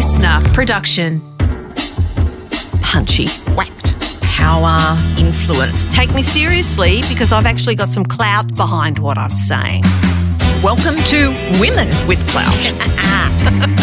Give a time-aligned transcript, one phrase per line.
[0.00, 1.20] listener production.
[2.80, 5.84] Punchy, whacked, power, influence.
[5.94, 9.82] Take me seriously because I've actually got some clout behind what I'm saying.
[10.62, 13.76] Welcome to Women with Clout.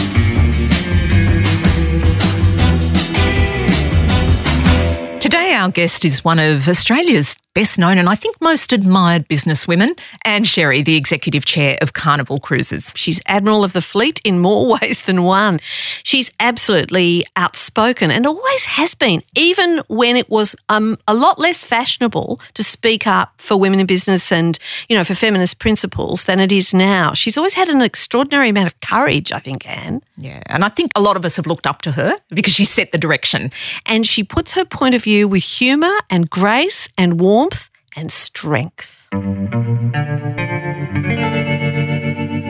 [5.58, 10.44] our guest is one of Australia's best known and I think most admired businesswomen, Ann
[10.44, 12.94] Sherry, the executive chair of Carnival Cruises.
[12.96, 15.60] She's Admiral of the Fleet in more ways than one.
[16.04, 21.66] She's absolutely outspoken and always has been, even when it was um, a lot less
[21.66, 26.40] fashionable to speak up for women in business and, you know, for feminist principles than
[26.40, 27.16] it is now.
[27.16, 30.04] She's always had an extraordinary amount of courage, I think, Ann.
[30.20, 32.66] Yeah, and I think a lot of us have looked up to her because she
[32.66, 33.52] set the direction.
[33.88, 39.08] And she puts her point of view with humour and grace and warmth and strength.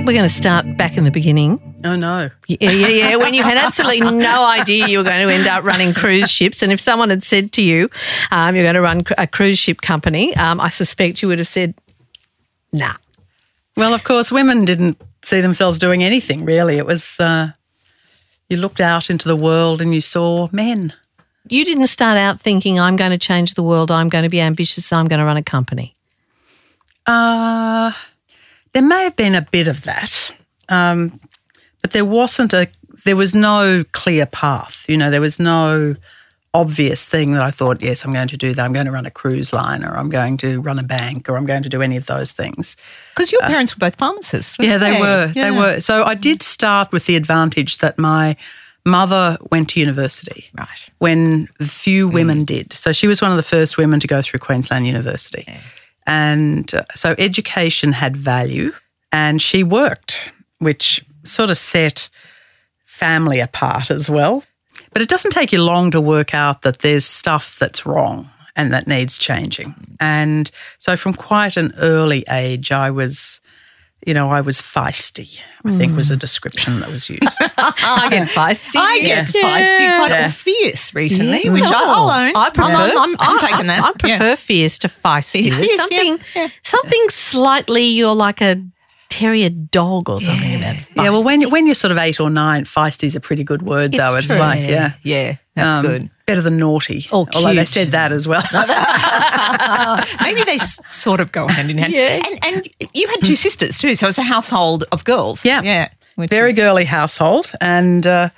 [0.08, 1.62] We're going to start back in the beginning.
[1.84, 2.32] Oh no.
[2.48, 3.16] Yeah, yeah, yeah.
[3.18, 6.64] When you had absolutely no idea you were going to end up running cruise ships.
[6.64, 7.90] And if someone had said to you,
[8.32, 11.48] um, you're going to run a cruise ship company, um, I suspect you would have
[11.48, 11.76] said,
[12.72, 12.94] nah.
[13.76, 16.78] Well, of course, women didn't see themselves doing anything really.
[16.78, 17.52] It was, uh,
[18.50, 20.94] you looked out into the world and you saw men.
[21.50, 24.42] You didn't start out thinking, I'm going to change the world, I'm going to be
[24.42, 25.96] ambitious, I'm going to run a company.
[27.06, 27.92] Uh,
[28.74, 30.36] there may have been a bit of that,
[30.70, 31.20] um,
[31.82, 32.68] but there wasn't a,
[33.06, 34.86] there was no clear path.
[34.88, 35.96] You know, there was no
[36.54, 38.66] obvious thing that I thought, yes, I'm going to do that.
[38.66, 41.38] I'm going to run a cruise line or I'm going to run a bank or
[41.38, 42.76] I'm going to do any of those things.
[43.16, 44.58] Because your parents were both pharmacists.
[44.60, 45.02] Yeah, they they?
[45.02, 45.32] were.
[45.36, 45.44] Yeah.
[45.44, 45.82] They were.
[45.82, 48.36] So I did start with the advantage that my
[48.88, 50.68] mother went to university Right.
[51.00, 52.74] when few women did.
[52.74, 55.46] So she was one of the first women to go through Queensland University.
[56.06, 58.72] And uh, so education had value
[59.12, 62.10] and she worked, which sort of set
[62.86, 64.44] family apart as well.
[64.94, 68.72] But it doesn't take you long to work out that there's stuff that's wrong and
[68.74, 69.76] that needs changing.
[70.00, 70.50] And
[70.80, 73.40] so from quite an early age, I was,
[74.06, 76.20] you know, I was feisty, I think was a mm.
[76.20, 77.24] description that was used.
[77.58, 78.76] I get feisty.
[78.78, 80.30] I get feisty, quite Yeah.
[80.30, 81.52] fierce recently, Yeah.
[81.52, 82.36] which I, I'll own.
[82.36, 82.72] I prefer.
[82.72, 83.84] I'm, I'm, I'm I- taking that.
[83.84, 85.50] I prefer fierce to feisty.
[85.50, 86.48] There's Fierce, yeah, something, yeah.
[86.64, 87.84] something slightly.
[87.84, 88.64] You're like a
[89.10, 90.76] terrier dog or something about.
[90.96, 93.92] yeah, well, when, when you're sort of eight or nine, feisty's a pretty good word,
[93.94, 94.16] though.
[94.16, 94.36] It's true.
[94.38, 94.94] like, yeah.
[95.02, 96.10] Yeah, that's um, good.
[96.26, 97.06] Better than naughty.
[97.12, 98.44] Or Although they said that as well.
[100.22, 101.94] Maybe they s- sort of go hand in hand.
[101.94, 102.22] Yeah.
[102.26, 105.46] And, and you had two sisters too, so it's a household of girls.
[105.46, 105.62] Yeah.
[105.62, 105.90] Yeah.
[106.18, 107.52] Very is- girly household.
[107.62, 108.30] And, uh,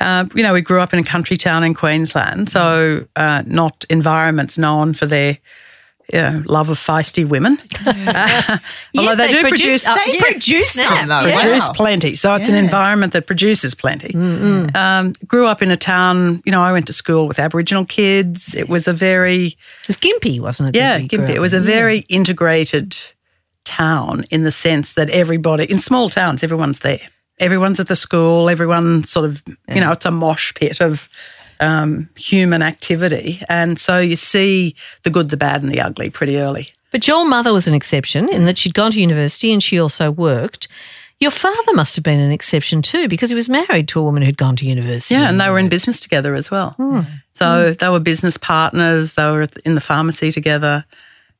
[0.00, 3.84] uh, you know, we grew up in a country town in Queensland, so uh, not
[3.90, 5.38] environments known for their
[6.12, 7.58] know, love of feisty women.
[7.86, 8.58] Uh,
[8.96, 11.26] although they, they do produce- produce, uh, They yeah, produce some though.
[11.26, 11.40] Yeah.
[11.40, 12.14] produce plenty.
[12.16, 14.14] So it's an environment that produces plenty.
[14.74, 18.54] Um, grew up in a town, you know, I went to school with Aboriginal kids.
[18.54, 19.56] It was a very,
[19.88, 20.78] It's Gympie, wasn't it?
[20.78, 21.30] yeah, you grew Gympie.
[21.30, 22.96] up It was a very integrated
[23.64, 27.00] town in the sense that everybody, in small towns, everyone's there.
[27.38, 31.08] Everyone's at the school, everyone sort of, you know, it's a mosh pit of
[31.60, 33.42] um, human activity.
[33.48, 36.68] And so you see the good, the bad, and the ugly pretty early.
[36.90, 40.10] But your mother was an exception in that she'd gone to university and she also
[40.10, 40.68] worked.
[41.20, 44.22] Your father must have been an exception too because he was married to a woman
[44.22, 45.16] who'd gone to university.
[45.16, 46.76] Yeah, and they were in business together as well.
[47.32, 49.14] So they were business partners.
[49.14, 50.84] They were in the pharmacy together.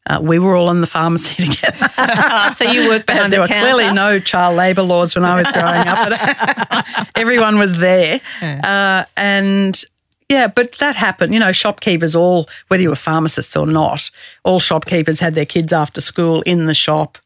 [0.09, 2.55] Uh, we were all in the pharmacy together.
[2.55, 3.67] so you worked behind there the counter.
[3.67, 6.09] There were clearly no child labour laws when I was growing up.
[6.09, 9.85] But everyone was there, uh, and
[10.29, 11.33] yeah, but that happened.
[11.33, 14.11] You know, shopkeepers all, whether you were pharmacists or not,
[14.45, 17.19] all shopkeepers had their kids after school in the shop.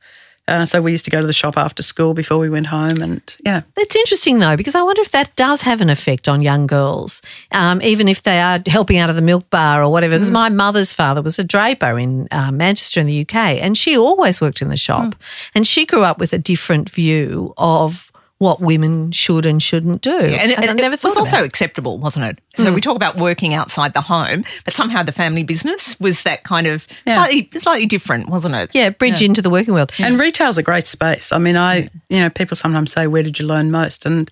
[0.49, 3.01] Uh, so we used to go to the shop after school before we went home,
[3.01, 6.41] and yeah, That's interesting though, because I wonder if that does have an effect on
[6.41, 10.17] young girls, um, even if they are helping out of the milk bar or whatever.
[10.17, 13.97] Because my mother's father was a draper in uh, Manchester in the UK, and she
[13.97, 15.15] always worked in the shop,
[15.55, 18.12] and she grew up with a different view of
[18.43, 20.19] what women should and shouldn't do.
[20.19, 21.47] And it, I it- never it thought was also it.
[21.47, 22.39] acceptable, wasn't it?
[22.57, 26.43] So we talk about working outside the home, but somehow the family business was that
[26.43, 28.71] kind of slightly, slightly different, wasn't it?
[28.75, 29.93] yeah, bridge into the working world.
[30.01, 31.31] And retail's a great space.
[31.31, 34.05] I mean, I, you know, people sometimes say, where did you learn most?
[34.05, 34.29] And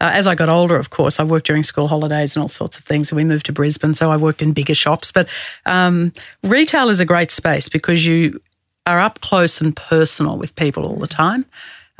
[0.00, 2.78] uh, as I got older, of course, I worked during school holidays and all sorts
[2.78, 3.12] of things.
[3.12, 5.12] And we moved to Brisbane, so I worked in bigger shops.
[5.12, 5.28] But
[5.66, 8.40] um, retail is a great space because you
[8.86, 11.44] are up close and personal with people all the time.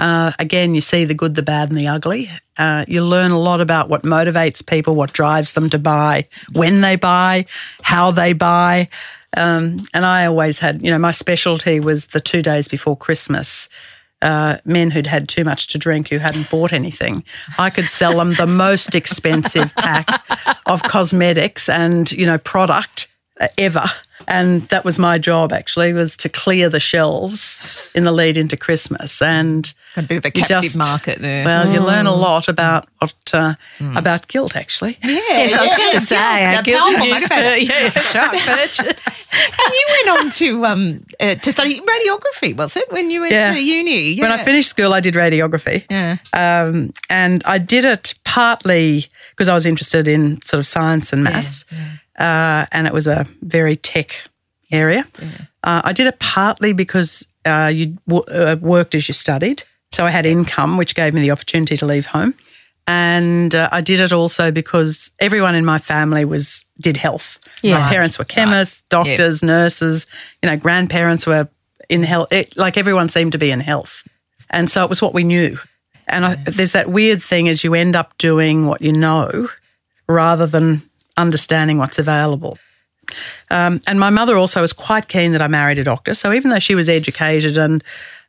[0.01, 2.31] Uh, again, you see the good, the bad, and the ugly.
[2.57, 6.81] Uh, you learn a lot about what motivates people, what drives them to buy, when
[6.81, 7.45] they buy,
[7.83, 8.89] how they buy.
[9.37, 13.69] Um, and I always had, you know, my specialty was the two days before Christmas.
[14.23, 17.25] uh, men who'd had too much to drink who hadn't bought anything.
[17.59, 20.23] I could sell them the most expensive pack
[20.67, 23.09] of cosmetics and you know product
[23.59, 23.85] ever.
[24.29, 27.61] And that was my job actually was to clear the shelves
[27.95, 29.21] in the lead into Christmas.
[29.23, 31.45] And Got a bit of a captive just- market there.
[31.45, 33.55] Well, you learn a lot about what uh,
[33.97, 34.99] about guilt actually.
[35.03, 37.31] Yes, I was going to say, the guilt powerful induced
[37.71, 39.27] yeah, that's right, purchase.
[39.33, 42.93] and you went on to um uh, to study radiography, was it?
[42.93, 43.53] When you went Yeah.
[43.55, 45.85] to uni, When I finished school, I did radiography.
[45.91, 46.19] Yeah.
[46.35, 51.25] Um, and I did it partly because I was interested in sort of science and
[51.25, 51.65] maths,
[52.21, 54.23] Uh, and it was a very tech
[54.71, 55.05] area.
[55.65, 59.63] Uh, I did it partly because uh, you w- uh, worked as you studied.
[59.93, 62.35] So I had income, which gave me the opportunity to leave home.
[62.87, 67.39] And uh, I did it also because everyone in my family was did health.
[67.63, 67.79] Yeah.
[67.79, 70.07] My parents were chemists, doctors, nurses.
[70.43, 71.49] You know, grandparents were
[71.89, 72.33] in health.
[72.33, 74.07] It, like everyone seemed to be in health,
[74.51, 75.59] and so it was what we knew.
[76.07, 79.49] And I, there's that weird thing as you end up doing what you know
[80.09, 80.83] rather than
[81.21, 82.59] understanding what's available.
[83.51, 86.15] Um, and my mother also was quite keen that I married a doctor.
[86.15, 87.83] So even though she was educated and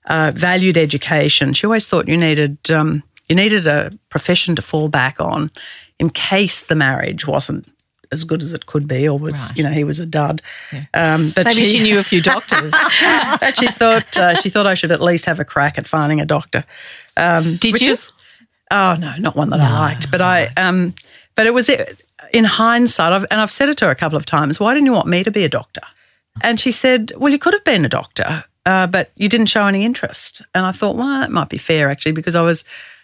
[0.08, 4.90] uh, valued education, she always thought you needed um, you needed a profession to fall
[4.90, 5.52] back on
[6.00, 7.72] in case the marriage wasn't
[8.12, 10.42] as good as it could be, or was you know he was a dud.
[10.94, 12.72] Um, but Maybe she knew a few doctors.
[13.40, 16.20] but she thought uh, she thought I should at least have a crack at finding
[16.20, 16.66] a doctor.
[17.16, 17.92] Um, Did you?
[17.92, 18.12] is-
[18.72, 20.12] oh no, not one that I liked.
[20.12, 20.94] But I, um,
[21.36, 21.70] but it was
[22.34, 24.60] in hindsight, I've, and I've said it to her a couple of times.
[24.60, 25.82] Why didn't you want me to be a doctor?
[26.42, 29.66] And she said, "Well, you could have been a doctor, uh, but you didn't show
[29.66, 32.64] any interest." And I thought, well, that might be fair actually, because I was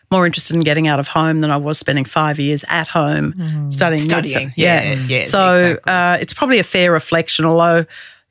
[0.09, 3.33] more interested in getting out of home than I was spending five years at home
[3.69, 3.99] studying.
[4.01, 4.53] Studying, medicine.
[4.55, 5.91] yeah, yeah, So exactly.
[5.93, 7.85] uh, it's probably a fair reflection, although.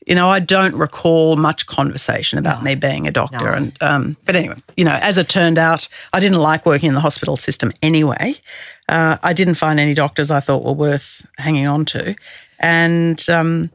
[0.09, 4.37] You know, I don't recall much conversation about me being a doctor, and um, but
[4.37, 7.73] anyway, you know, as it turned out, I didn't like working in the hospital system
[7.83, 8.37] anyway.
[8.89, 12.15] Uh, I didn't find any doctors I thought were worth hanging on to,
[12.61, 13.71] and um,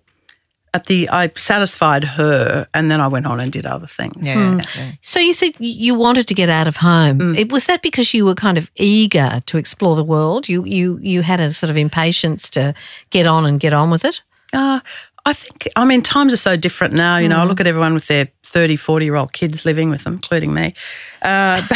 [0.73, 4.25] at the I satisfied her, and then I went on and did other things.
[4.25, 4.59] Yeah.
[4.77, 4.91] yeah.
[5.01, 7.19] So you said you wanted to get out of home.
[7.19, 7.37] Mm.
[7.37, 10.47] It, was that because you were kind of eager to explore the world?
[10.47, 12.73] You you you had a sort of impatience to
[13.09, 14.21] get on and get on with it.
[14.53, 14.79] Uh,
[15.25, 17.17] I think, I mean, times are so different now.
[17.17, 20.03] You know, I look at everyone with their 30, 40 year old kids living with
[20.03, 20.73] them, including me,
[21.21, 21.61] uh,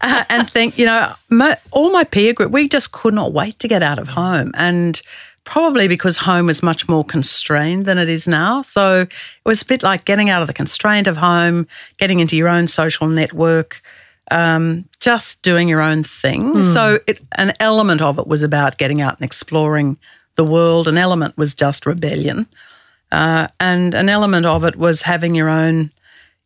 [0.00, 3.58] uh, and think, you know, my, all my peer group, we just could not wait
[3.60, 4.52] to get out of home.
[4.54, 5.00] And
[5.44, 8.62] probably because home was much more constrained than it is now.
[8.62, 9.10] So it
[9.44, 11.66] was a bit like getting out of the constraint of home,
[11.98, 13.82] getting into your own social network.
[14.30, 16.62] Um, just doing your own thing.
[16.62, 19.98] So, it, an element of it was about getting out and exploring
[20.36, 20.88] the world.
[20.88, 22.46] An element was just rebellion,
[23.12, 25.90] uh, and an element of it was having your own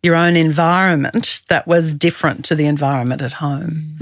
[0.03, 3.97] your own environment that was different to the environment at home.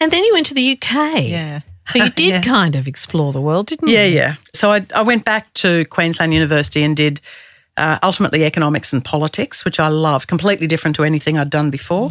[0.00, 1.28] And then you went to the UK.
[1.28, 1.60] Yeah.
[1.86, 3.94] So you did kind of explore the world, didn't you?
[3.94, 4.34] Yeah, yeah.
[4.54, 7.20] So I, I went back to Queensland University and did
[7.76, 12.10] uh, ultimately economics and politics, which I loved, completely different to anything I'd done before.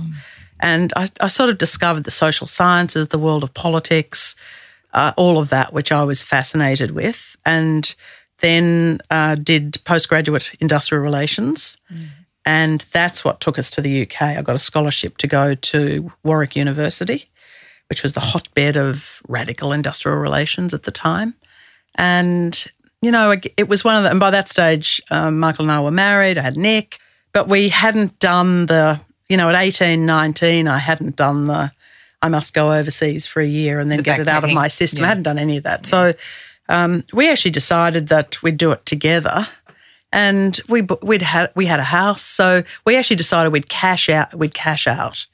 [0.59, 4.35] And I, I sort of discovered the social sciences, the world of politics,
[4.95, 7.35] uh, all of that, which I was fascinated with.
[7.45, 7.93] And
[8.39, 11.77] then uh, did postgraduate industrial relations.
[12.45, 14.21] And that's what took us to the UK.
[14.21, 17.29] I got a scholarship to go to Warwick University,
[17.89, 21.33] which was the hotbed of radical industrial relations at the time.
[21.95, 22.65] And,
[23.01, 25.71] you know, it- it was one of the, and by that stage, um, Michael and
[25.71, 26.99] I were married, I had Nick,
[27.33, 31.71] but we hadn't done the, you know, at 18, 19, I hadn't done the,
[32.25, 34.67] I must go overseas for a year and then The get it out of my
[34.67, 35.05] system.
[35.05, 35.85] I hadn't done any of that.
[35.85, 36.13] So
[36.67, 39.47] um, we actually decided that we'd do it together.
[40.11, 44.33] And we we'd had we had a house, so we actually decided we'd cash out
[44.33, 45.27] we'd cash out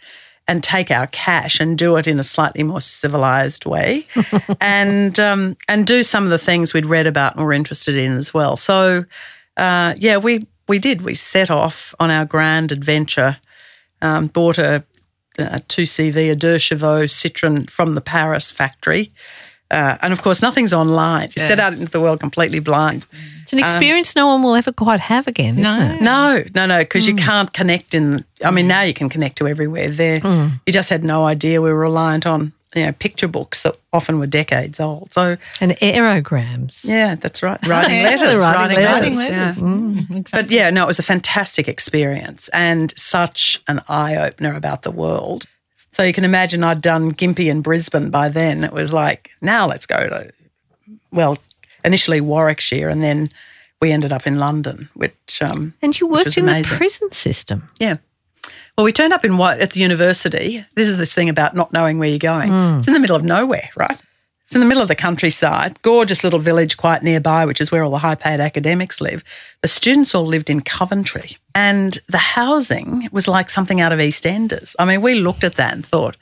[0.47, 4.05] and take our cash and do it in a slightly more civilized way,
[4.59, 8.17] and um, and do some of the things we'd read about and were interested in
[8.17, 8.57] as well.
[8.57, 9.05] So
[9.55, 11.03] uh, yeah, we we did.
[11.03, 13.37] We set off on our grand adventure.
[14.01, 14.83] Um, bought a,
[15.39, 19.13] Uh, a two CV a Deux Chevaux Citroen from the Paris factory.
[19.71, 21.29] Uh, and of course, nothing's online.
[21.33, 23.05] You set out into the world completely blind.
[23.43, 25.97] It's an um, experience no one will ever quite have again, No.
[26.01, 27.19] No, no, no, because you mm.
[27.19, 28.25] can't connect in.
[28.43, 28.69] I mean, mm.
[28.69, 29.89] now you can connect to everywhere.
[29.89, 30.59] There, mm.
[30.65, 31.61] you just had no idea.
[31.61, 35.11] We were reliant on you know picture books that often were decades old.
[35.13, 36.85] So And aerograms.
[36.87, 37.59] yeah, that's right.
[37.67, 39.17] Writing letters, writing writing, letters.
[39.17, 39.61] letters.
[39.61, 39.67] Yeah.
[39.67, 40.41] Mm, exactly.
[40.43, 44.91] But yeah, no, it was a fantastic experience and such an eye opener about the
[44.91, 45.45] world.
[45.91, 48.63] So you can imagine I'd done Gympie and Brisbane by then.
[48.63, 50.31] It was like, now let's go to,
[51.11, 51.37] well,
[51.83, 53.29] initially Warwickshire and then
[53.81, 56.71] we ended up in London, which, um, And you Which worked was in amazing.
[56.71, 57.67] the prison system.
[57.79, 57.97] yeah.
[58.77, 60.65] Well, we turned up in what at the university.
[60.75, 62.49] This is this thing about not knowing where you're going.
[62.49, 62.77] Hmm.
[62.79, 64.01] It's in the middle of nowhere, right?
[64.51, 67.83] It's in the middle of the countryside, gorgeous little village quite nearby, which is where
[67.83, 69.23] all the high paid academics live.
[69.61, 74.75] The students all lived in Coventry, and the housing was like something out of EastEnders.
[74.77, 76.17] I mean, we looked at that and thought,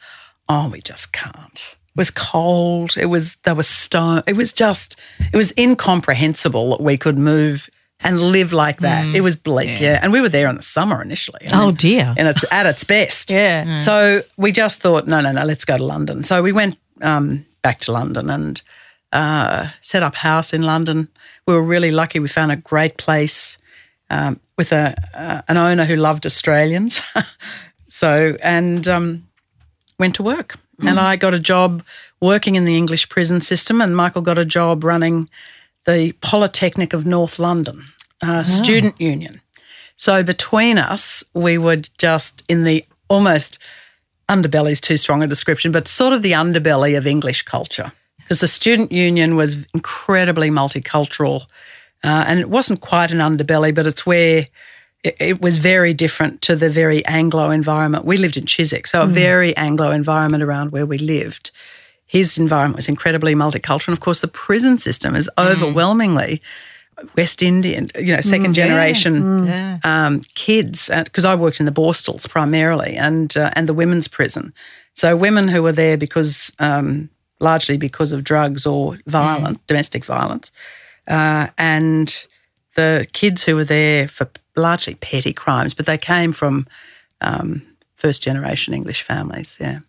[0.48, 1.76] oh, we just can't.
[1.88, 2.98] It was cold.
[2.98, 4.22] It was, there was stone.
[4.28, 4.96] It was just,
[5.34, 7.68] it was incomprehensible that we could move
[8.02, 9.14] and live like that.
[9.16, 10.00] it was bleak, yeah.
[10.02, 11.48] And we were there in the summer initially.
[11.52, 12.14] I Oh, mean, dear.
[12.18, 13.30] and it's at its best.
[13.40, 13.82] Yeah.
[13.82, 16.24] So we just thought, no, no, no, let's go to London.
[16.24, 18.62] So we went um, back to London and
[19.12, 21.08] uh, set up house in London.
[21.46, 22.20] We were really lucky.
[22.20, 23.58] We found a great place
[24.10, 27.02] um, with a uh, an owner who loved Australians.
[27.88, 29.28] so and um,
[29.98, 30.56] went to work.
[30.82, 31.84] And I got a job
[32.22, 35.30] working in the English prison system, and Michael got a job running
[35.90, 37.86] the Polytechnic of North London
[38.22, 39.42] uh, student union.
[39.96, 43.60] So between us, we were just in the almost
[44.30, 47.92] underbelly is too strong a description, but sort of the underbelly of English culture.
[48.20, 51.48] Because the student union was incredibly multicultural,
[52.04, 54.46] uh, and it wasn't quite an underbelly, but it's where
[55.04, 58.06] it, it was very different to the very Anglo environment.
[58.06, 61.50] We lived in Chiswick, so a very Anglo environment around where we lived.
[62.10, 66.42] His environment was incredibly multicultural, and of course, the prison system is overwhelmingly
[67.16, 69.78] West Indian, you know, second generation Yeah.
[69.84, 74.54] um, kids because I worked in the Borstals primarily and uh, and the women's prison.
[74.94, 80.52] So women who were there because um, largely because of drugs or violence, domestic violence,
[81.08, 82.26] uh, and
[82.76, 86.66] the kids who were there for largely petty crimes, but they came from
[87.22, 87.62] um,
[87.96, 89.58] first generation English families.
[89.62, 89.80] Yeah.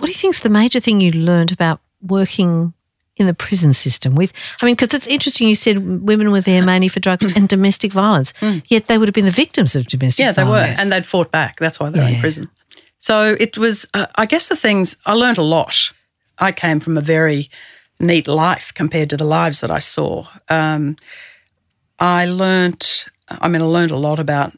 [0.00, 2.72] What do you think's the major thing you learned about working
[3.16, 4.32] in the prison system with?
[4.62, 5.46] I mean, because it's interesting.
[5.46, 8.32] You said women were there mainly for drugs and domestic violence,
[8.68, 10.24] yet they would have been the victims of domestic.
[10.24, 10.26] Mm.
[10.26, 11.58] Yeah, they were, and they'd fought back.
[11.58, 12.48] That's why they're in prison.
[12.98, 13.86] So it was.
[13.92, 15.92] Uh, I guess the things I learned a lot.
[16.38, 17.50] I came from a very
[17.98, 20.24] neat life compared to the lives that I saw.
[20.48, 20.96] Um,
[21.98, 23.06] I learnt.
[23.28, 24.56] I mean, I learned a lot about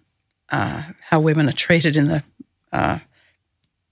[0.51, 2.23] uh, how women are treated in the,
[2.73, 2.99] uh,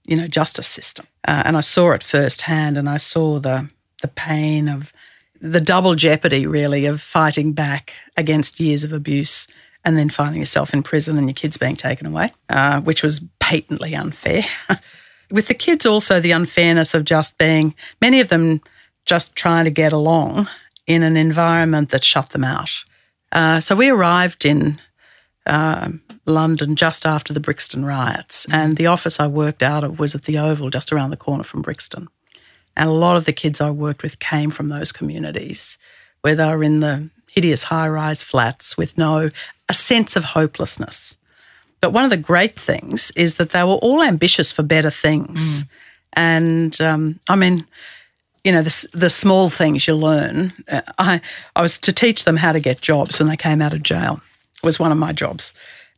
[0.07, 3.69] you know, justice system, uh, and I saw it firsthand, and I saw the
[4.01, 4.91] the pain of
[5.39, 9.47] the double jeopardy, really, of fighting back against years of abuse
[9.83, 13.21] and then finding yourself in prison and your kids being taken away, uh, which was
[13.39, 14.43] patently unfair.
[15.31, 18.61] With the kids, also the unfairness of just being, many of them
[19.05, 20.47] just trying to get along
[20.85, 22.83] in an environment that shut them out.
[23.31, 24.79] Uh, so we arrived in
[25.47, 26.01] um
[26.31, 30.23] London just after the Brixton riots, and the office I worked out of was at
[30.23, 32.07] the Oval, just around the corner from Brixton.
[32.75, 35.77] And a lot of the kids I worked with came from those communities
[36.21, 39.29] where they were in the hideous high rise flats with no,
[39.69, 41.17] a sense of hopelessness.
[41.81, 45.65] But one of the great things is that they were all ambitious for better things.
[46.13, 47.65] And um, I mean,
[48.43, 50.53] you know, the, the small things you learn.
[50.67, 51.21] Uh, I,
[51.55, 54.19] I was to teach them how to get jobs when they came out of jail,
[54.63, 55.53] was one of my jobs.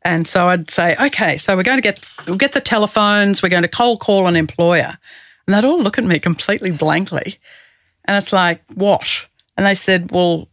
[0.06, 3.50] And so I'd say, okay, so we're going to get we'll get the telephones, we're
[3.50, 4.98] going to cold call an employer.
[5.48, 7.40] And they'd all look at me completely blankly.
[8.06, 9.28] And it's like, what?
[9.58, 10.50] And they said, well,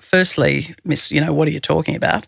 [0.00, 2.26] firstly, miss, you know, what are you talking about?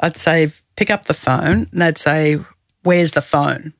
[0.00, 1.68] I'd say, pick up the phone.
[1.72, 2.38] And they'd say,
[2.82, 3.74] where's the phone?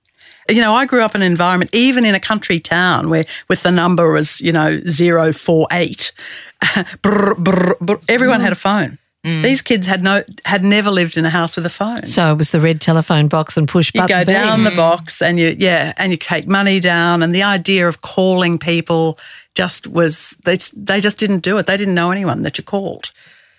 [0.48, 3.62] You know, I grew up in an environment, even in a country town, where with
[3.62, 6.12] the number was, you know, 048.
[7.02, 8.98] brr, brr, brr, everyone had a phone.
[9.24, 9.42] Mm.
[9.42, 12.06] These kids had no had never lived in a house with a phone.
[12.06, 14.08] So it was the red telephone box and push button.
[14.08, 14.64] You go down B.
[14.64, 14.76] the mm.
[14.76, 19.18] box and you yeah, and you take money down and the idea of calling people
[19.54, 21.66] just was they they just didn't do it.
[21.66, 23.10] They didn't know anyone that you called.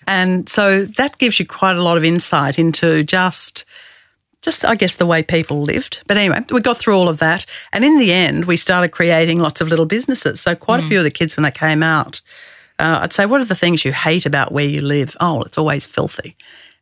[0.08, 3.64] And so that gives you quite a lot of insight into just
[4.42, 6.02] just I guess the way people lived.
[6.08, 9.38] But anyway, we got through all of that and in the end we started creating
[9.38, 10.42] lots of little businesses.
[10.42, 10.88] So quite a mm.
[10.88, 12.20] few of the kids when they came out
[12.82, 15.16] uh, I'd say, what are the things you hate about where you live?
[15.20, 16.36] Oh, it's always filthy.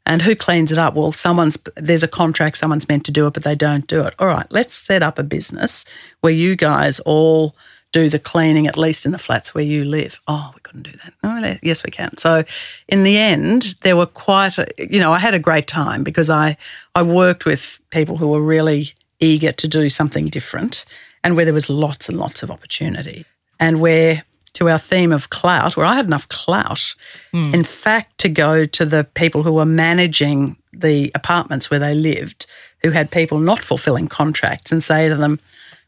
[0.06, 0.96] And who cleans it up?
[0.96, 4.16] Well, someone's there's a contract, someone's meant to do it, but they don't do it.
[4.18, 5.86] All right, let's set up a business
[6.22, 7.56] where you guys all
[7.92, 10.20] do the cleaning, at least in the flats where you live.
[10.28, 11.14] Oh, we couldn't do that.
[11.24, 12.18] Oh, yes, we can.
[12.18, 12.44] So,
[12.88, 16.30] in the end, there were quite, a, you know, I had a great time because
[16.30, 16.58] I
[16.96, 20.86] I worked with people who were really eager to do something different,
[21.24, 23.26] and where there was lots and lots of opportunity,
[23.60, 26.96] and where to our theme of clout, where I had enough clout,
[27.34, 32.46] in fact, to go to the people who were managing the apartments where they lived,
[32.84, 35.40] who had people not fulfilling contracts, and say to them,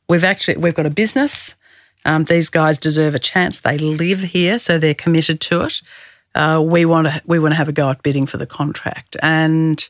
[0.07, 1.55] "We've actually we've got a business.
[2.05, 3.59] Um, these guys deserve a chance.
[3.59, 5.81] They live here, so they're committed to it.
[6.33, 9.15] Uh, we want to we want to have a go at bidding for the contract."
[9.21, 9.87] And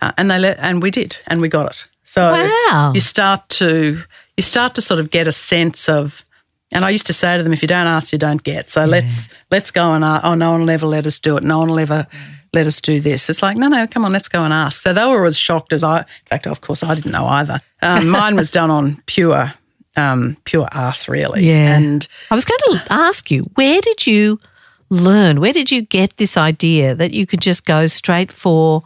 [0.00, 1.86] uh, and they let and we did, and we got it.
[2.04, 2.92] So Wow.
[2.94, 4.02] you start to
[4.36, 6.22] you start to sort of get a sense of.
[6.70, 8.70] And I used to say to them, if you don't ask, you don't get.
[8.70, 11.44] So let's let's go and uh, oh, no one will ever let us do it.
[11.44, 12.06] No one will ever
[12.52, 13.30] let us do this.
[13.30, 14.82] It's like no, no, come on, let's go and ask.
[14.82, 16.00] So they were as shocked as I.
[16.00, 17.60] In fact, of course, I didn't know either.
[17.80, 19.54] Um, mine was done on pure
[19.98, 21.46] um, pure ass, really.
[21.46, 21.76] Yeah.
[21.76, 24.40] And I was going to ask you, where did you
[24.90, 25.40] learn?
[25.40, 28.82] Where did you get this idea that you could just go straight for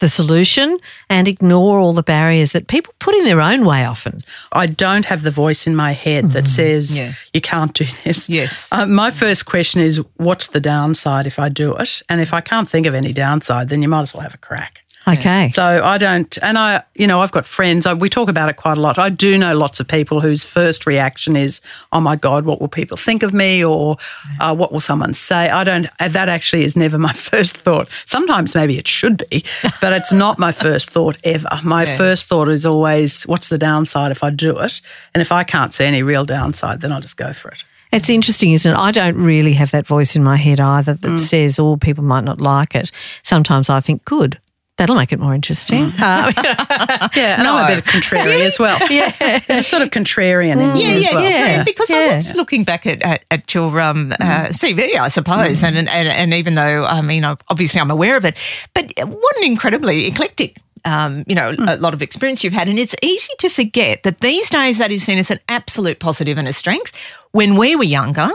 [0.00, 0.78] the solution
[1.08, 4.18] and ignore all the barriers that people put in their own way often?
[4.52, 7.12] I don't have the voice in my head that says Yeah.
[7.32, 8.28] you can't do this.
[8.28, 8.68] Yes.
[8.72, 12.02] Uh, my first question is, what's the downside if I do it?
[12.08, 14.38] And if I can't think of any downside, then you might as well have a
[14.38, 14.82] crack.
[15.08, 15.48] Okay.
[15.48, 17.86] So I don't, and I, you know, I've got friends.
[17.86, 18.98] I, we talk about it quite a lot.
[18.98, 21.60] I do know lots of people whose first reaction is,
[21.92, 23.96] "Oh my God, what will people think of me?" or
[24.40, 25.88] uh, "What will someone say?" I don't.
[25.98, 27.88] That actually is never my first thought.
[28.04, 29.44] Sometimes maybe it should be,
[29.80, 31.48] but it's not my first thought ever.
[31.64, 34.80] My first thought is always, "What's the downside if I do it?"
[35.14, 37.64] And if I can't see any real downside, then I'll just go for it.
[37.92, 38.78] It's interesting, isn't it?
[38.78, 42.22] I don't really have that voice in my head either that says, oh, people might
[42.22, 42.92] not like it.
[43.24, 44.38] Sometimes I think, good,
[44.80, 45.92] that'll make it more interesting.
[46.00, 48.78] Yeah, and I'm a bit of contrarian as well.
[48.90, 49.12] Yeah,
[49.48, 51.24] a sort of contrarian in Yeah, yeah, well.
[51.24, 51.64] yeah.
[51.64, 55.76] Because I was looking back at, at, at your um, uh, CV, I suppose, and,
[55.76, 58.36] and and even though I mean, obviously I'm aware of it,
[58.74, 60.56] but what an incredibly eclectic.
[60.86, 64.20] Um, you know, a lot of experience you've had, and it's easy to forget that
[64.20, 66.92] these days that is seen as an absolute positive and a strength.
[67.32, 68.30] When we were younger,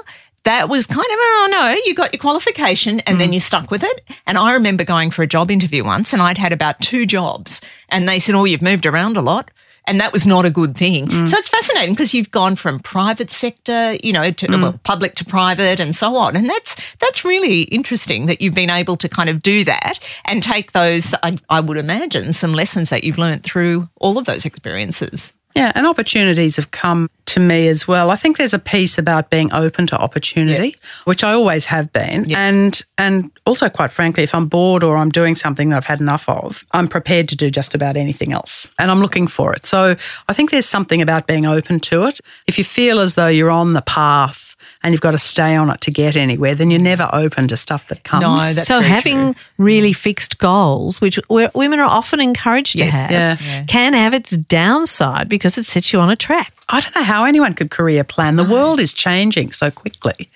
[0.46, 3.34] that was kind of oh no, you got your qualification and then mm.
[3.34, 4.10] you stuck with it.
[4.26, 7.62] And I remember going for a job interview once, and I'd had about two jobs,
[7.90, 9.52] and they said, "Oh, you've moved around a lot."
[9.88, 11.08] And that was not a good thing.
[11.08, 11.28] Mm.
[11.28, 14.62] So it's fascinating because you've gone from private sector, you know, to mm.
[14.62, 16.36] well, public to private and so on.
[16.36, 20.42] And that's that's really interesting that you've been able to kind of do that and
[20.42, 24.46] take those, I, I would imagine, some lessons that you've learned through all of those
[24.46, 25.32] experiences.
[25.56, 28.12] Yeah, and opportunities have come to me as well.
[28.12, 32.26] I think there's a piece about being open to opportunity, which I always have been.
[32.36, 36.02] And and also quite frankly, if I'm bored or I'm doing something that I've had
[36.02, 38.70] enough of, I'm prepared to do just about anything else.
[38.80, 39.66] And I'm looking for it.
[39.66, 39.96] So
[40.28, 42.20] I think there's something about being open to it.
[42.48, 45.70] If you feel as though you're on the path and you've got to stay on
[45.70, 48.22] it to get anywhere, then you're never open to stuff that comes.
[48.24, 49.42] No, that's so very having true.
[49.58, 53.08] really fixed goals, which w- women are often encouraged Yes.
[53.08, 53.64] to have, Yeah.
[53.68, 56.54] can have its downside because it sets you on a track.
[56.70, 58.36] I don't know how anyone could career plan.
[58.36, 60.30] The world is changing so quickly,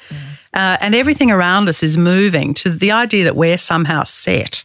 [0.54, 4.64] uh, and everything around us is moving to the idea that we're somehow set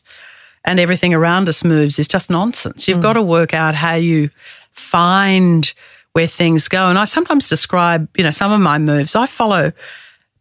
[0.64, 2.88] and everything around us moves is just nonsense.
[2.88, 4.30] You've got to work out how you
[4.72, 5.72] find
[6.14, 6.88] where things go.
[6.88, 9.72] And I sometimes describe, you know, some of my moves, I follow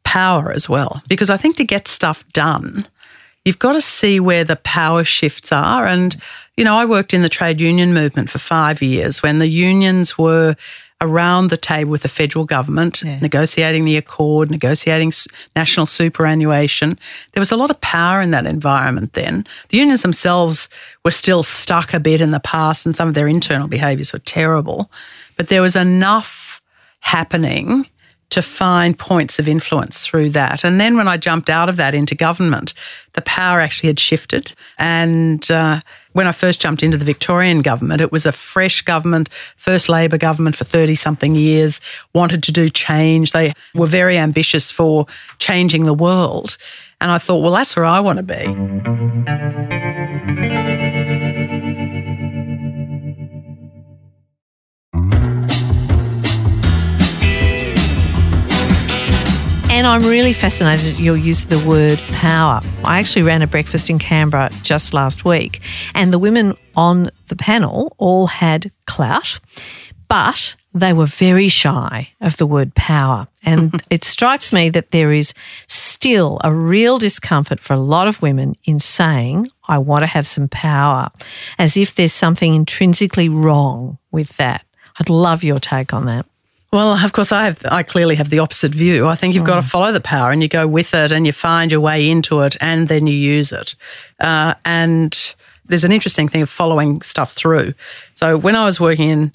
[0.03, 2.87] power as well, because I think to get stuff done,
[3.43, 5.85] you've got to see where the power shifts are.
[5.85, 6.15] And,
[6.55, 10.17] you know, I worked in the trade union movement for five years when the unions
[10.17, 10.55] were
[11.01, 15.11] around the table with the federal government, negotiating the accord, negotiating
[15.53, 16.97] national superannuation.
[17.33, 19.45] There was a lot of power in that environment then.
[19.67, 20.69] The unions themselves
[21.03, 24.19] were still stuck a bit in the past and some of their internal behaviours were
[24.19, 24.89] terrible.
[25.35, 26.61] But there was enough
[26.99, 27.87] happening
[28.33, 30.63] to find points of influence through that.
[30.63, 32.73] And then when I jumped out of that into government,
[33.13, 34.53] the power actually had shifted.
[34.79, 35.81] And uh,
[36.13, 40.17] when I first jumped into the Victorian government, it was a fresh government, first Labor
[40.17, 41.79] government for 30 something years,
[42.15, 43.33] wanted to do change.
[43.33, 45.05] They were very ambitious for
[45.37, 46.57] changing the world.
[46.99, 48.47] And I thought, well, that's where I want to be.
[59.73, 62.61] And I'm really fascinated at your use of the word power.
[62.83, 65.61] I actually ran a breakfast in Canberra just last week,
[65.95, 69.39] and the women on the panel all had clout,
[70.07, 73.27] but they were very shy of the word power.
[73.43, 75.33] And it strikes me that there is
[75.65, 80.27] still a real discomfort for a lot of women in saying, I want to have
[80.27, 81.09] some power,
[81.57, 84.67] as if there's something intrinsically wrong with that.
[84.99, 86.27] I'd love your take on that.
[86.73, 87.63] Well, of course, I have.
[87.69, 89.05] I clearly have the opposite view.
[89.05, 91.31] I think you've got to follow the power, and you go with it, and you
[91.31, 93.75] find your way into it, and then you use it.
[94.19, 97.75] Uh, and there's an interesting thing of following stuff through.
[98.15, 99.33] So when I was working in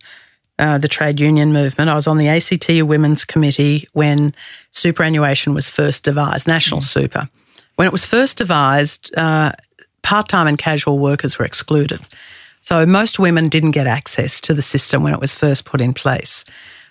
[0.59, 4.35] uh, the trade union movement, I was on the ACT Women's Committee when
[4.73, 7.29] superannuation was first devised, national super.
[7.77, 9.53] When it was first devised, uh,
[10.03, 12.01] part-time and casual workers were excluded.
[12.63, 15.95] So most women didn't get access to the system when it was first put in
[15.95, 16.45] place.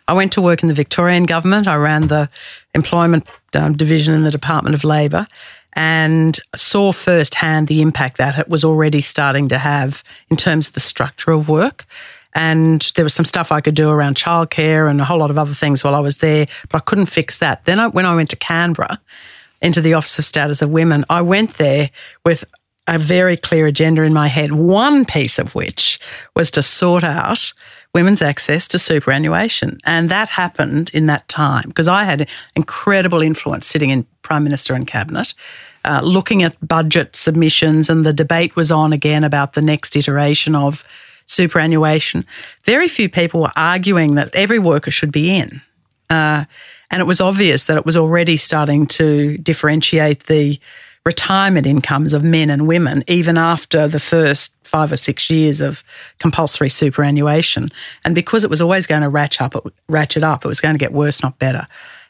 [0.08, 1.68] I went to work in the Victorian government.
[1.68, 2.30] I ran the
[2.74, 5.28] employment um, division in the Department of Labor
[5.74, 10.74] and saw firsthand the impact that it was already starting to have in terms of
[10.74, 11.86] the structure of work.
[12.34, 15.38] And there was some stuff I could do around childcare and a whole lot of
[15.38, 17.64] other things while I was there, but I couldn't fix that.
[17.64, 19.00] Then I, when I went to Canberra
[19.62, 21.90] into the Office of Status of Women, I went there
[22.24, 22.44] with
[22.88, 26.00] a very clear agenda in my head, one piece of which
[26.36, 27.54] was to sort out
[27.98, 29.80] women's access to superannuation.
[29.84, 34.76] And that happened in that time because I had incredible influence sitting in Prime Minister
[34.76, 35.34] and Cabinet.
[35.84, 40.54] Uh, looking at budget submissions, and the debate was on again about the next iteration
[40.54, 40.84] of
[41.26, 42.24] superannuation.
[42.66, 45.62] Very few people were arguing that every worker should be in.
[46.10, 46.46] Uh,
[46.92, 50.60] and it was obvious that it was already starting to differentiate the
[51.08, 55.82] retirement incomes of men and women, even after the first five or six years of
[56.20, 57.72] compulsory superannuation.
[58.04, 59.56] And because it was always going to ratchet up,
[59.88, 61.66] ratchet up, it was going to get worse, not better.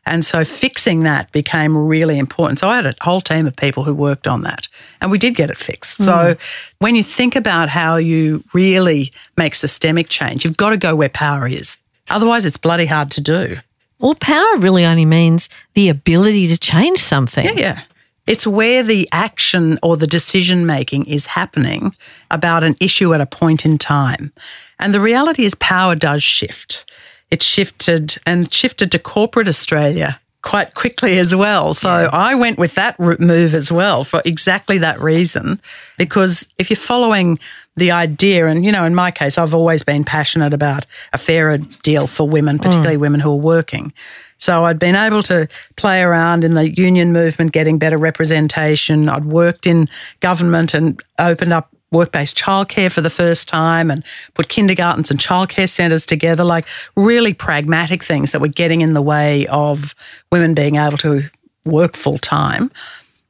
[0.08, 2.58] And so fixing that became really important.
[2.58, 4.68] So I had a whole team of people who worked on that
[5.00, 6.00] and we did get it fixed.
[6.00, 6.06] Mm.
[6.06, 6.38] So
[6.80, 11.10] when you think about how you really make systemic change, you've got to go where
[11.10, 11.78] power is.
[12.10, 13.58] Otherwise, it's bloody hard to do.
[14.00, 17.46] Well, power really only means the ability to change something.
[17.46, 17.82] Yeah, yeah.
[18.28, 21.96] It's where the action or the decision making is happening
[22.30, 24.32] about an issue at a point in time.
[24.80, 26.86] And the reality is, power does shift
[27.30, 31.74] it shifted and shifted to corporate Australia quite quickly as well.
[31.74, 32.10] So yeah.
[32.14, 35.60] I went with that move as well for exactly that reason.
[35.98, 37.38] Because if you're following
[37.76, 41.58] the idea, and you know, in my case, I've always been passionate about a fairer
[41.58, 43.02] deal for women, particularly mm.
[43.02, 43.92] women who are working.
[44.38, 49.10] So I'd been able to play around in the union movement, getting better representation.
[49.10, 49.88] I'd worked in
[50.20, 55.20] government and opened up work based childcare for the first time and put kindergartens and
[55.20, 59.96] childcare centres together, like really pragmatic things that were getting in the way of
[60.32, 61.30] women being able to
[61.66, 62.72] work full time.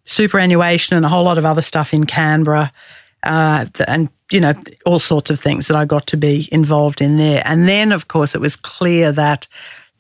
[0.06, 2.72] Superannuation and a whole lot of other stuff in Canberra.
[3.24, 4.54] Uh, and you know
[4.86, 8.08] all sorts of things that I got to be involved in there, and then of
[8.08, 9.48] course it was clear that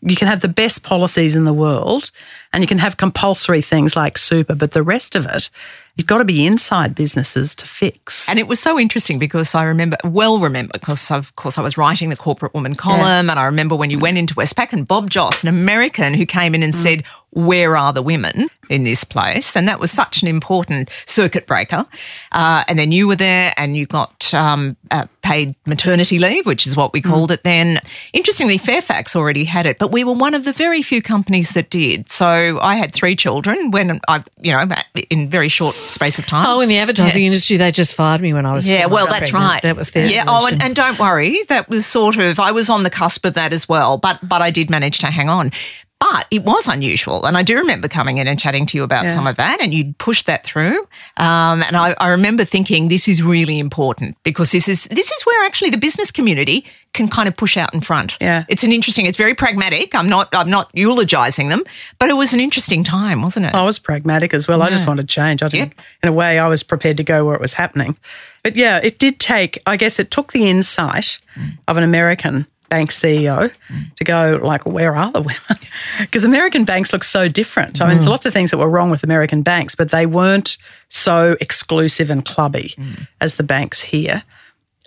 [0.01, 2.11] you can have the best policies in the world
[2.53, 5.49] and you can have compulsory things like super, but the rest of it,
[5.95, 8.29] you've got to be inside businesses to fix.
[8.29, 11.77] And it was so interesting because I remember, well remember, because of course I was
[11.77, 13.31] writing the corporate woman column yeah.
[13.31, 16.53] and I remember when you went into Westpac and Bob Joss, an American who came
[16.53, 16.77] in and mm.
[16.77, 19.55] said, where are the women in this place?
[19.55, 21.85] And that was such an important circuit breaker.
[22.31, 26.65] Uh, and then you were there and you got um, uh, paid maternity leave, which
[26.65, 27.09] is what we mm.
[27.09, 27.33] called mm.
[27.33, 27.79] it then.
[28.13, 31.69] Interestingly, Fairfax already had it, but we were one of the very few companies that
[31.69, 32.09] did.
[32.09, 34.65] So I had three children when I, you know,
[35.09, 36.45] in very short space of time.
[36.47, 37.27] Oh, in the advertising yeah.
[37.27, 38.67] industry, they just fired me when I was.
[38.67, 39.51] Yeah, well, that's pregnant.
[39.51, 39.61] right.
[39.63, 40.05] That was their.
[40.05, 40.23] Yeah.
[40.23, 40.29] Solution.
[40.29, 42.39] Oh, and, and don't worry, that was sort of.
[42.39, 45.07] I was on the cusp of that as well, but but I did manage to
[45.07, 45.51] hang on.
[45.99, 47.25] But it was unusual.
[47.25, 49.09] And I do remember coming in and chatting to you about yeah.
[49.09, 50.77] some of that, and you'd push that through.
[51.17, 55.25] Um, and I, I, remember thinking this is really important because this is this is
[55.25, 58.15] where actually the business community can kind of push out in front.
[58.21, 58.45] Yeah.
[58.47, 59.95] It's an interesting, it's very pragmatic.
[59.95, 61.63] I'm not I'm not eulogizing them,
[61.97, 63.55] but it was an interesting time, wasn't it?
[63.55, 64.59] I was pragmatic as well.
[64.59, 64.65] Yeah.
[64.65, 65.41] I just wanted change.
[65.41, 67.97] I didn't, in a way, I was prepared to go where it was happening.
[68.43, 71.57] But yeah, it did take, I guess it took the insight mm.
[71.67, 73.51] of an American bank CEO
[73.95, 75.41] to go like, where are the women?
[75.99, 77.81] Because American banks look so different.
[77.81, 77.99] I mean, mm.
[77.99, 80.57] there's lots of things that were wrong with American banks, but they weren't
[80.89, 83.07] so exclusive and clubby mm.
[83.21, 84.23] as the banks here.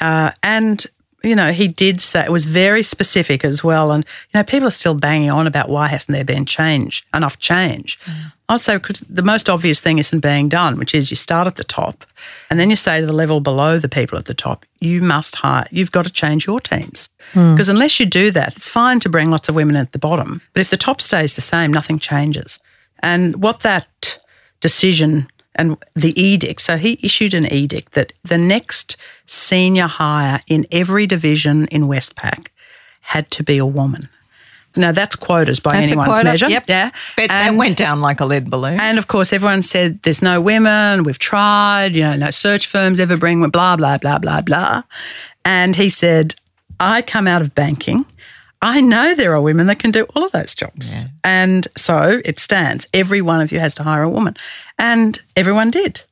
[0.01, 0.87] Uh, and
[1.23, 3.93] you know, he did say it was very specific as well.
[3.93, 7.39] And, you know, people are still banging on about why hasn't there been change, enough
[7.39, 7.99] change.
[8.01, 8.33] Mm.
[8.49, 11.57] I'd say because the most obvious thing isn't being done, which is you start at
[11.57, 12.05] the top
[12.51, 15.37] and then you say to the level below the people at the top, you must
[15.37, 17.09] hire, you've got to change your teams.
[17.33, 17.71] Because mm.
[17.71, 20.41] unless you do that, it's fine to bring lots of women at the bottom.
[20.53, 22.59] But if the top stays the same, nothing changes.
[23.01, 24.19] And what that
[24.61, 25.29] decision
[25.61, 26.63] and the edict.
[26.63, 28.97] So he issued an edict that the next
[29.27, 32.49] senior hire in every division in Westpac
[33.03, 34.09] had to be a woman.
[34.75, 36.25] Now that's quotas by that's anyone's quota.
[36.25, 36.49] measure.
[36.49, 36.65] Yep.
[36.69, 36.91] Yeah.
[37.17, 38.81] But and, that went down like a lead balloon.
[38.81, 42.99] And of course everyone said there's no women, we've tried, you know, no search firms
[42.99, 44.83] ever bring blah, blah, blah, blah, blah.
[45.45, 46.35] And he said,
[46.79, 48.07] I come out of banking.
[48.63, 50.93] I know there are women that can do all of those jobs.
[50.93, 51.11] Yeah.
[51.25, 52.87] And so it stands.
[52.93, 54.37] Every one of you has to hire a woman.
[54.79, 56.03] And everyone did.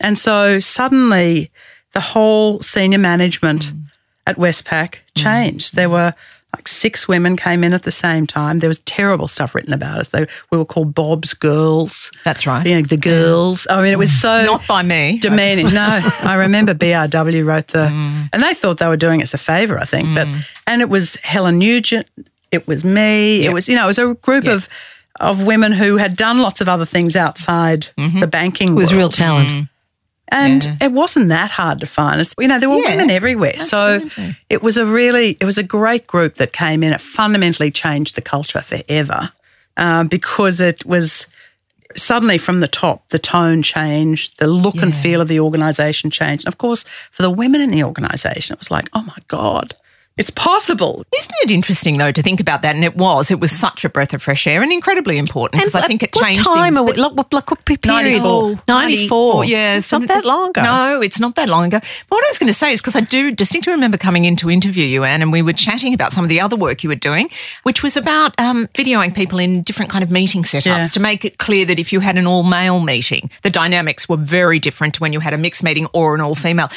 [0.00, 1.50] And so suddenly
[1.92, 3.82] the whole senior management mm.
[4.26, 5.72] at Westpac changed.
[5.72, 5.76] Mm.
[5.76, 6.14] There were
[6.54, 8.58] like six women came in at the same time.
[8.58, 10.08] There was terrible stuff written about us.
[10.08, 12.10] They, we were called Bob's Girls.
[12.24, 12.66] That's right.
[12.66, 13.66] You know, the girls.
[13.70, 15.72] I mean, it was so not by me demeaning.
[15.72, 18.28] no, I remember BRW wrote the, mm.
[18.32, 19.78] and they thought they were doing us a favour.
[19.78, 20.14] I think, mm.
[20.14, 20.28] but
[20.66, 22.06] and it was Helen Nugent.
[22.50, 23.42] It was me.
[23.42, 23.50] Yep.
[23.50, 24.54] It was you know, it was a group yep.
[24.56, 24.68] of
[25.20, 28.20] of women who had done lots of other things outside mm-hmm.
[28.20, 28.72] the banking.
[28.72, 28.98] It was world.
[28.98, 29.50] real talent.
[29.50, 29.68] Mm.
[30.32, 30.76] And Yeah.
[30.80, 32.20] it wasn't that hard to find.
[32.20, 33.60] It's- You know, there were Yeah, women everywhere.
[33.60, 34.00] So
[34.48, 36.92] it was a really, it was a great group that came in.
[36.92, 39.30] It fundamentally changed the culture forever
[39.76, 41.26] um, because it was
[41.94, 46.44] suddenly from the top, the tone changed, the look and feel of the organisation changed.
[46.46, 49.76] And of course, for the women in the organisation, it was like, oh my God,
[50.18, 51.04] it's possible.
[51.16, 52.74] Isn't it interesting though to think about that?
[52.74, 53.30] And it was.
[53.30, 56.10] It was such a breath of fresh air and incredibly important because I think it
[56.14, 56.76] what changed time things.
[56.76, 57.86] are we, look, what, look, what period?
[57.86, 58.60] 94.
[58.68, 59.44] 94.
[59.46, 60.62] Yeah, It's not that long ago.
[60.62, 61.78] No, it's not that long ago.
[61.80, 64.36] But what I was going to say is because I do distinctly remember coming in
[64.36, 66.88] to interview you, Ann, and we were chatting about some of the other work you
[66.90, 67.30] were doing,
[67.62, 70.84] which was about um, videoing people in different kind of meeting setups Yeah.
[70.84, 74.18] to make it clear that if you had an all male meeting, the dynamics were
[74.18, 76.68] very different to when you had a mixed meeting or an all female.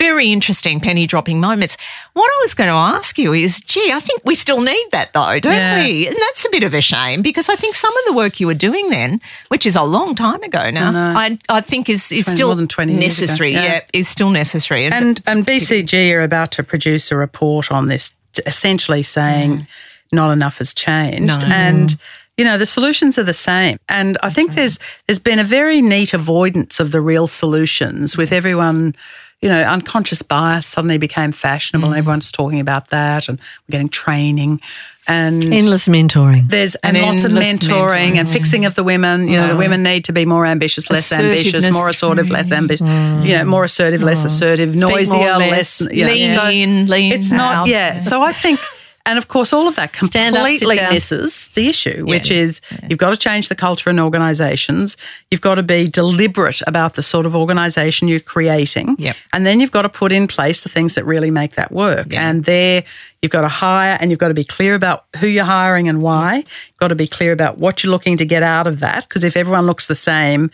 [0.00, 1.76] Very interesting penny dropping moments.
[2.14, 5.12] What I was going to ask you is, gee, I think we still need that
[5.12, 5.84] though, don't Yeah.
[5.84, 6.06] we?
[6.08, 8.46] And that's a bit of a shame because I think some of the work you
[8.46, 12.24] were doing then, which is a long time ago now, I, I, think is, is
[12.24, 13.06] 20 still more than 20 years ago.
[13.26, 13.52] necessary.
[13.52, 13.62] Yeah.
[13.64, 13.80] Yeah.
[13.92, 14.86] is still necessary.
[14.86, 18.14] And, and BCG are about to produce a report on this,
[18.46, 19.66] essentially saying
[20.12, 21.42] not enough has changed.
[21.42, 21.48] No.
[21.54, 21.96] And
[22.38, 23.76] you know the solutions are the same.
[23.86, 28.32] And I think there's there's been a very neat avoidance of the real solutions with
[28.32, 28.94] everyone.
[29.42, 31.98] You know, unconscious bias suddenly became fashionable, and mm.
[31.98, 34.60] everyone's talking about that, and we're getting training,
[35.08, 36.48] and Endless mentoring.
[36.48, 39.28] there's and, And lots of endless mentoring and fixing of the women.
[39.28, 42.86] You know, the women need to be more ambitious, less ambitious, more assertive, less ambitious.
[42.86, 43.26] Mm.
[43.26, 44.26] You know, more assertive, less mm.
[44.26, 45.80] assertive, more, noisier, less.
[45.80, 47.98] less, you know, Lean so lean It's not, yeah.
[47.98, 48.60] So I think.
[49.06, 52.98] And of course, all of that Stand up, completely misses the issue, which is you've
[52.98, 54.96] got to change the culture in organisations.
[55.30, 58.96] You've got to be deliberate about the sort of organisation you're creating.
[58.98, 59.16] Yep.
[59.32, 62.12] And then you've got to put in place the things that really make that work.
[62.12, 62.84] And there,
[63.22, 66.02] you've got to hire and you've got to be clear about who you're hiring and
[66.02, 66.36] why.
[66.36, 69.08] You've got to be clear about what you're looking to get out of that.
[69.08, 70.50] Because if everyone looks the same,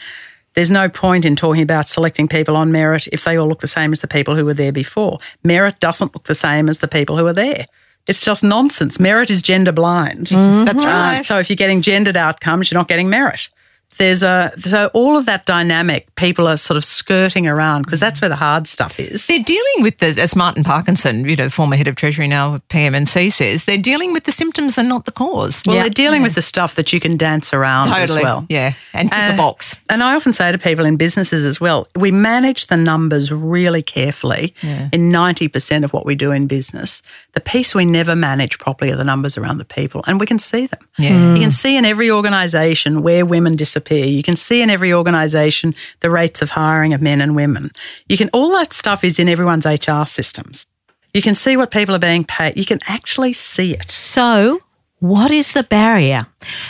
[0.54, 3.66] there's no point in talking about selecting people on merit if they all look the
[3.66, 5.18] same as the people who were there before.
[5.44, 7.66] Merit doesn't look the same as the people who are there.
[8.07, 9.01] It's just nonsense.
[9.01, 10.29] Merit is gender blind.
[10.29, 11.19] That's right.
[11.19, 13.49] Uh, so if you're getting gendered outcomes, you're not getting merit.
[13.98, 18.20] There's a so all of that dynamic people are sort of skirting around because that's
[18.20, 19.26] where the hard stuff is.
[19.26, 22.68] They're dealing with the, as Martin Parkinson, you know, former head of Treasury now of
[22.68, 25.62] PM&C says, they're dealing with the symptoms and not the cause.
[25.66, 28.18] Well, they're dealing with the stuff that you can dance around totally.
[28.20, 28.46] as well.
[28.48, 28.74] Yeah.
[28.92, 29.76] And tick Uh, a box.
[29.88, 33.82] And I often say to people in businesses as well, we manage the numbers really
[33.82, 37.02] carefully in 90% of what we do in business.
[37.32, 40.38] The piece we never manage properly are the numbers around the people, and we can
[40.38, 40.80] see them.
[40.98, 41.35] Yeah.
[41.35, 43.86] You can see in every organisation where women disappear.
[43.90, 47.70] You can see in every organisation the rates of hiring of men and women.
[48.09, 50.66] You can all that stuff is in everyone's HR systems.
[51.14, 52.57] You can see what people are being paid.
[52.57, 53.90] You can actually see it.
[53.90, 54.61] So,
[54.99, 56.27] what is the barrier?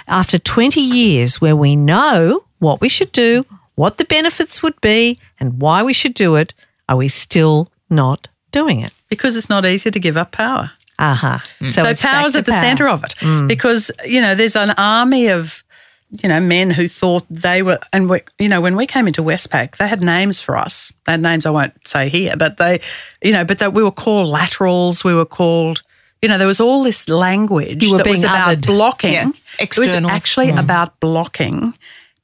[0.07, 5.18] After 20 years where we know what we should do, what the benefits would be,
[5.40, 6.55] and why we should do it,
[6.88, 8.92] are we still not doing it?
[9.09, 10.70] Because it's not easy to give up power.
[10.98, 11.38] Uh-huh.
[11.61, 11.68] Mm.
[11.68, 11.70] Aha.
[11.70, 12.62] So, it's back power's at the power.
[12.62, 13.48] centre of it mm.
[13.48, 15.62] because you know there's an army of
[16.22, 19.22] you know men who thought they were, and we, you know when we came into
[19.22, 20.92] Westpac, they had names for us.
[21.04, 22.80] They had names I won't say here, but they,
[23.22, 25.02] you know, but that we were called laterals.
[25.04, 25.82] We were called.
[26.22, 28.66] You know, there was all this language that was about othered.
[28.66, 29.12] blocking.
[29.12, 29.28] Yeah,
[29.60, 31.74] It was actually about blocking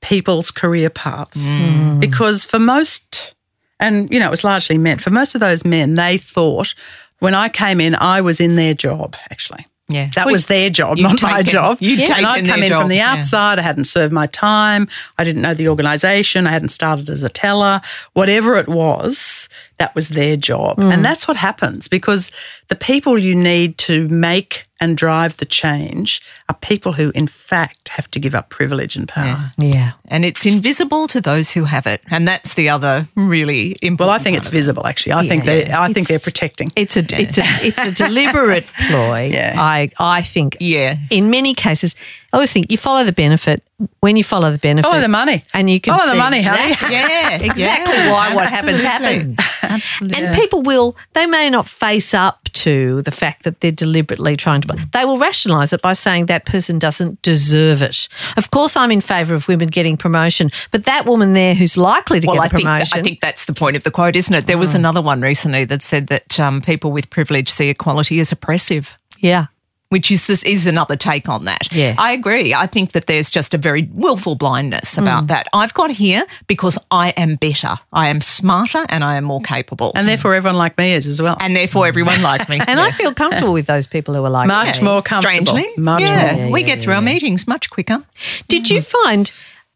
[0.00, 2.00] people's career paths Mm.
[2.00, 3.34] because for most,
[3.78, 4.98] and you know, it was largely men.
[4.98, 6.74] For most of those men, they thought
[7.18, 9.14] when I came in, I was in their job.
[9.30, 10.08] Actually, Yeah.
[10.14, 11.78] that Well, was their job, not my job.
[11.80, 13.12] you've and taken I'd come in from job, the yeah.
[13.18, 13.58] outside.
[13.58, 14.88] I hadn't served my time.
[15.18, 16.46] I didn't know the organisation.
[16.46, 17.80] I hadn't started as a teller.
[18.14, 19.48] Whatever it was,
[19.82, 20.76] that was their job.
[20.76, 20.92] Mm.
[20.92, 22.30] And that's what happens because
[22.68, 27.88] the people you need to make and drive the change are people who, in fact,
[27.88, 29.50] have to give up privilege and power.
[29.58, 29.92] Yeah.
[30.06, 32.00] And it's invisible to those who have it.
[32.12, 34.00] And that's the other really important.
[34.00, 34.86] Well, I think it's visible.
[34.86, 35.68] Actually, I think they.
[35.72, 36.70] I think they're protecting.
[36.76, 39.30] It's a it's a it's a deliberate ploy.
[39.32, 39.54] Yeah.
[39.56, 40.58] I I think.
[40.60, 40.96] Yeah.
[41.10, 41.96] In many cases,
[42.32, 43.62] I always think you follow the benefit.
[44.00, 45.42] When you follow the benefit, Follow the money.
[45.52, 46.76] and you can Follow the see money, honey.
[46.94, 47.30] Yeah.
[47.42, 48.12] exactly Yeah.
[48.12, 49.38] why what happens happens.
[49.62, 50.22] Absolutely.
[50.24, 54.60] And people will, they may not face up to the fact that they're deliberately trying
[54.62, 58.08] to, they will rationalise it by saying that person doesn't deserve it.
[58.36, 62.20] Of course, I'm in favour of women getting promotion, but that woman there who's likely
[62.20, 62.98] to well, I get a think, promotion.
[63.00, 64.46] I think that's the point of the quote, isn't it?
[64.46, 68.30] There was another one recently that said that um, people with privilege see equality as
[68.32, 68.96] oppressive.
[69.18, 69.46] yeah.
[69.92, 71.72] Which is this is another take on that.
[71.72, 71.94] Yeah.
[71.98, 72.54] I agree.
[72.54, 75.46] I think that there's just a very willful blindness about that.
[75.52, 77.78] I've got here because I am better.
[77.92, 79.92] I am smarter and I am more capable.
[79.94, 81.36] And therefore, everyone like me is as well.
[81.40, 82.58] and therefore everyone like me.
[82.66, 84.82] And I feel comfortable with those people who are like much that.
[84.82, 85.52] more comfortable.
[85.56, 85.82] Strangely.
[85.82, 86.36] Much yeah.
[86.36, 86.50] more.
[86.50, 88.02] we get through our meetings much quicker.
[88.48, 89.30] Did you find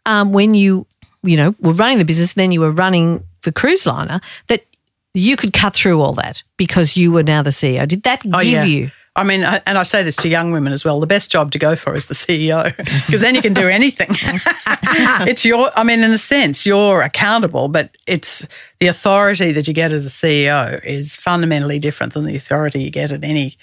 [0.06, 0.86] um, when you,
[1.22, 4.64] you know, were running the business, then you were running the cruise liner that
[5.12, 7.86] you could cut through all that because you were now the CEO.
[7.86, 8.64] Did that Oh, give yeah.
[8.64, 8.90] you?
[9.16, 11.00] I mean, I- and I say this to young women as well.
[11.00, 12.76] The best job to go for is the CEO
[13.06, 14.08] because then you can do anything.
[15.26, 18.46] it's your, I mean, in a sense, you're accountable, but it's
[18.78, 22.90] the authority that you get as a CEO is fundamentally different than the authority you
[22.90, 23.56] get at any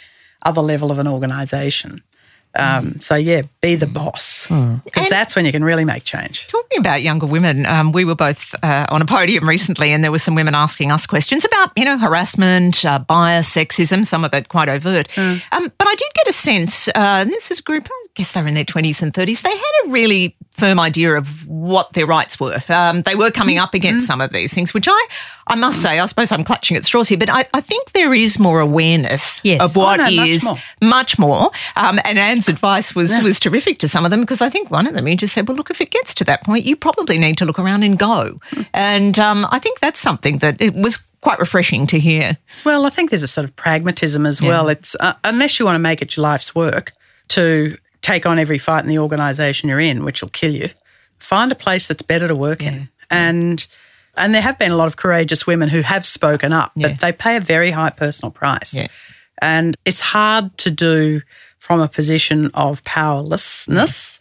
[0.45, 2.01] other level of an organization.
[2.55, 6.47] Um, so, yeah, be the boss because that's when you can really make change.
[6.47, 10.11] Talking about younger women, um, we were both uh, on a podium recently, and there
[10.11, 14.33] were some women asking us questions about, you know, harassment, uh, bias, sexism, some of
[14.33, 15.07] it quite overt.
[15.51, 18.41] Um, but I did get a sense, uh, and this is a group, guess they
[18.41, 22.05] were in their 20s and 30s, they had a really firm idea of what their
[22.05, 22.57] rights were.
[22.69, 25.07] Um, they were coming up against some of these things, which I,
[25.47, 28.13] I must say, I suppose I'm clutching at straws here, but I, I think there
[28.13, 29.61] is more awareness Yes.
[29.61, 30.55] of what Oh, no, much more.
[30.81, 31.51] much more.
[31.75, 34.85] Um, and Ann's advice was was terrific to some of them because I think one
[34.85, 37.17] of them he just said, "Well, look, if it gets to that point, you probably
[37.17, 38.39] need to look around and go."
[38.75, 42.37] And um, I think that's something that it was quite refreshing to hear.
[42.63, 44.69] Well, I think there's a sort of pragmatism as well.
[44.69, 46.93] It's uh, unless you want to make it your life's work
[47.29, 50.69] to take on every fight in the organisation you're in, which will kill you.
[51.17, 53.65] Find a place that's better to work in, and
[54.15, 57.11] and there have been a lot of courageous women who have spoken up, but they
[57.11, 58.87] pay a very high personal price, Yeah.
[59.41, 61.21] and it's hard to do
[61.57, 64.19] from a position of powerlessness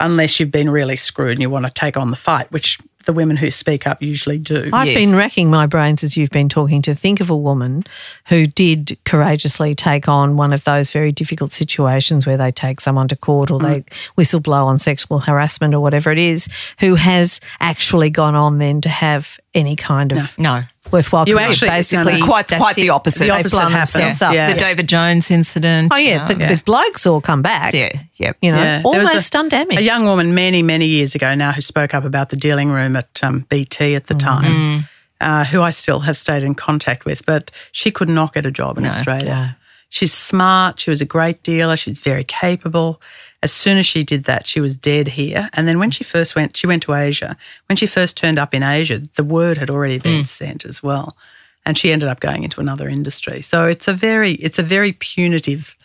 [0.00, 3.12] unless you've been really screwed and you want to take on the fight, which the
[3.12, 4.70] women who speak up usually do.
[4.72, 4.96] I've Yes.
[4.96, 7.84] been racking my brains as you've been talking to think of a woman
[8.28, 13.08] who did courageously take on one of those very difficult situations where they take someone
[13.08, 13.86] to court or they mm.
[14.18, 16.48] whistleblow on sexual harassment or whatever it is,
[16.80, 21.68] who has actually gone on then to have any kind of No, worthwhile You actually-
[21.68, 22.26] no, basically no.
[22.26, 22.80] quite that's quite it.
[22.80, 23.20] the opposite.
[23.20, 24.34] The They've opposite happens, themselves up.
[24.34, 24.52] yeah.
[24.52, 25.92] The David Jones incident.
[25.94, 26.48] Oh yeah, you the, know.
[26.56, 27.72] the blokes all come back.
[27.72, 28.32] yeah, yeah.
[28.42, 29.78] You know, Yeah, almost a- done damage.
[29.78, 32.93] A young woman many, many years ago now who spoke up about the dealing room
[32.96, 34.28] at um, BT at the Mm-hmm.
[34.28, 34.88] time,
[35.20, 38.50] uh, who I still have stayed in contact with, but she could not get a
[38.50, 39.56] job in Australia.
[39.88, 40.80] She's smart.
[40.80, 41.76] She was a great dealer.
[41.76, 43.00] She's very capable.
[43.42, 45.48] As soon as she did that, she was dead here.
[45.52, 47.36] And then when she first went, she went to Asia.
[47.68, 50.26] When she first turned up in Asia, the word had already been Mm.
[50.26, 51.16] sent as well.
[51.64, 53.40] And she ended up going into another industry.
[53.42, 55.76] So it's a very, it's a very punitive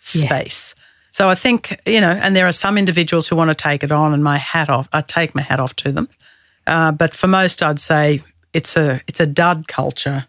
[0.00, 0.74] space.
[1.10, 3.90] So I think, you know, and there are some individuals who want to take it
[3.90, 6.08] on and my hat off, I take my hat off to them.
[6.66, 10.26] Uh, but for most, I'd say it's a, it's a dud culture.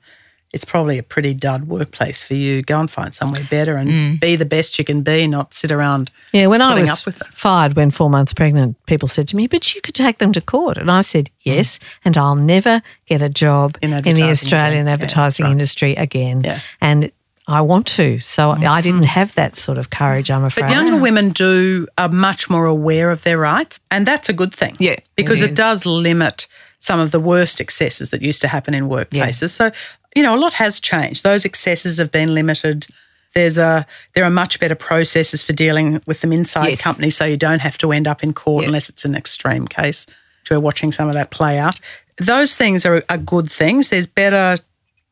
[0.54, 2.62] It's probably a pretty dud workplace for you.
[2.62, 6.10] Go and find somewhere better and be the best you can be, not sit around.
[6.32, 7.02] Yeah, when I was
[7.34, 10.42] fired when four months pregnant, people said to me, "But you could take them to
[10.42, 14.88] court," and I said, "Yes, and I'll never get a job In in, the Australian
[14.88, 14.94] again.
[14.94, 15.52] Advertising that's right.
[15.52, 16.62] industry again." Yeah.
[16.80, 17.12] And
[17.50, 20.30] I want to, so I didn't have that sort of courage.
[20.30, 20.64] I'm afraid.
[20.64, 24.54] But younger women do are much more aware of their rights, and that's a good
[24.54, 24.76] thing.
[24.80, 26.48] Yeah, because it it, does limit
[26.80, 29.52] some of the worst excesses that used to happen in workplaces.
[29.52, 29.72] So
[30.16, 31.24] you know, a lot has changed.
[31.24, 32.88] Those excesses have been limited.
[33.34, 36.84] There's a there are much better processes for dealing with them inside Yes.
[36.84, 38.70] companies, so you don't have to end up in court Yeah.
[38.70, 40.06] unless it's an extreme case.
[40.50, 41.80] We're watching some of that play out.
[42.18, 43.90] Those things are, are good things.
[43.90, 44.58] There's better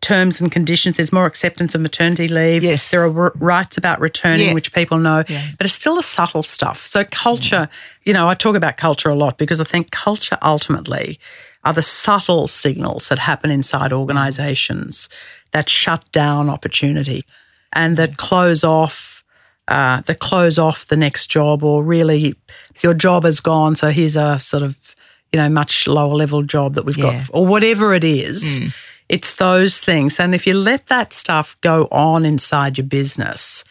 [0.05, 0.97] terms and conditions.
[0.97, 2.63] There's more acceptance of maternity leave.
[2.63, 2.91] Yes.
[2.91, 4.53] There are r- rights about returning, Yeah.
[4.53, 5.23] which people know,
[5.57, 6.85] but it's still the subtle stuff.
[6.85, 7.67] So culture,
[8.03, 11.19] you know, I talk about culture a lot because I think culture ultimately
[11.63, 15.09] are the subtle signals that happen inside organisations
[15.51, 17.23] that shut down opportunity
[17.73, 19.11] and that close off.
[19.67, 22.35] Uh, that close off the next job, or really,
[22.83, 23.75] your job is gone.
[23.75, 24.77] So here's a sort of,
[25.33, 27.13] you know, much lower level job that we've Yeah.
[27.21, 28.59] got, or whatever it is.
[29.09, 30.19] It's those things.
[30.19, 33.63] And if you let that stuff go on inside your business,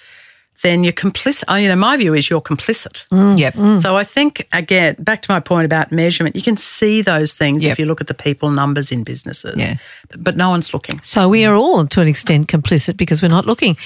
[0.62, 1.44] then you're complicit.
[1.48, 3.06] oh, You know, my view is you're complicit.
[3.08, 3.38] Mm.
[3.38, 3.54] Yep.
[3.54, 3.82] Mm.
[3.82, 7.64] So I think, again, back to my point about measurement, you can see those things
[7.64, 7.72] Yep.
[7.72, 9.74] if you look at the people numbers in businesses, Yeah.
[10.10, 11.00] but, but no one's looking.
[11.04, 13.76] So we are all, to an extent, complicit because we're not looking.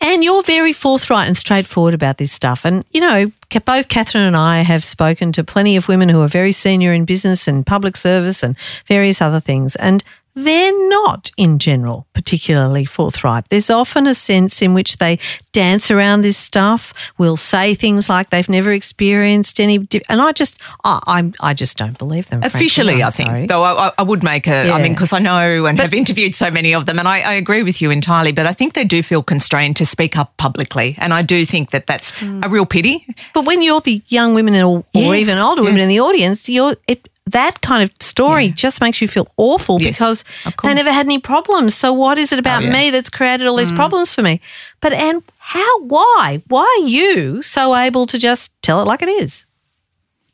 [0.00, 2.64] And you're very forthright and straightforward about this stuff.
[2.64, 3.30] And, you know,
[3.64, 7.04] both Catherine and I have spoken to plenty of women who are very senior in
[7.04, 9.74] business and public service and various other things.
[9.76, 10.02] And
[10.36, 13.48] they're not, in general, particularly forthright.
[13.48, 15.18] There's often a sense in which they
[15.52, 20.32] dance around this stuff, will say things like they've never experienced any, di- and I
[20.32, 22.42] just, I, I'm, I just don't believe them.
[22.42, 23.46] Officially, I think, sorry.
[23.46, 24.82] though I, I- I would make a, I Yeah.
[24.82, 27.62] mean, because I know and have interviewed so many of them, and I, I agree
[27.62, 30.96] with you entirely, but I think they do feel constrained to speak up publicly.
[30.98, 32.40] And I do think that that's Hmm.
[32.44, 33.06] a real pity.
[33.32, 36.46] But when you're the young women or, or Yes, even older women in the audience,
[36.48, 40.24] you're it, that kind of story just makes you feel awful Yes, because
[40.62, 41.74] they never had any problems.
[41.74, 42.72] So what is it about oh, yeah.
[42.72, 43.76] me that's created all these mm.
[43.76, 44.40] problems for me?
[44.80, 45.80] But and how?
[45.80, 46.42] Why?
[46.46, 49.44] Why are you so able to just tell it like it is?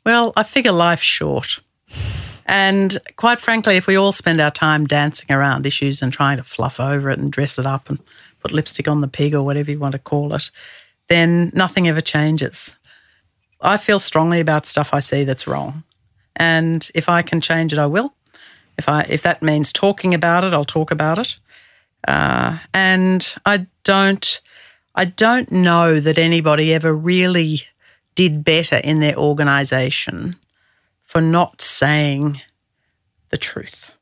[0.05, 1.59] Well, I figure life's short.
[2.45, 6.43] And quite frankly, if we all spend our time dancing around issues and trying to
[6.43, 7.99] fluff over it and dress it up and
[8.41, 10.51] put lipstick on the pig or whatever you want to call it,
[11.07, 12.75] then nothing ever changes.
[13.61, 15.83] I feel strongly about stuff I see that's wrong.
[16.35, 18.13] And if I can change it, I will.
[18.77, 21.37] If I if that means talking about it, I'll talk about it.
[22.07, 24.41] Uh, and I don't
[24.95, 27.63] I don't know that anybody ever really
[28.15, 30.35] did better in their organisation
[31.01, 32.41] for not saying
[33.29, 33.95] the truth.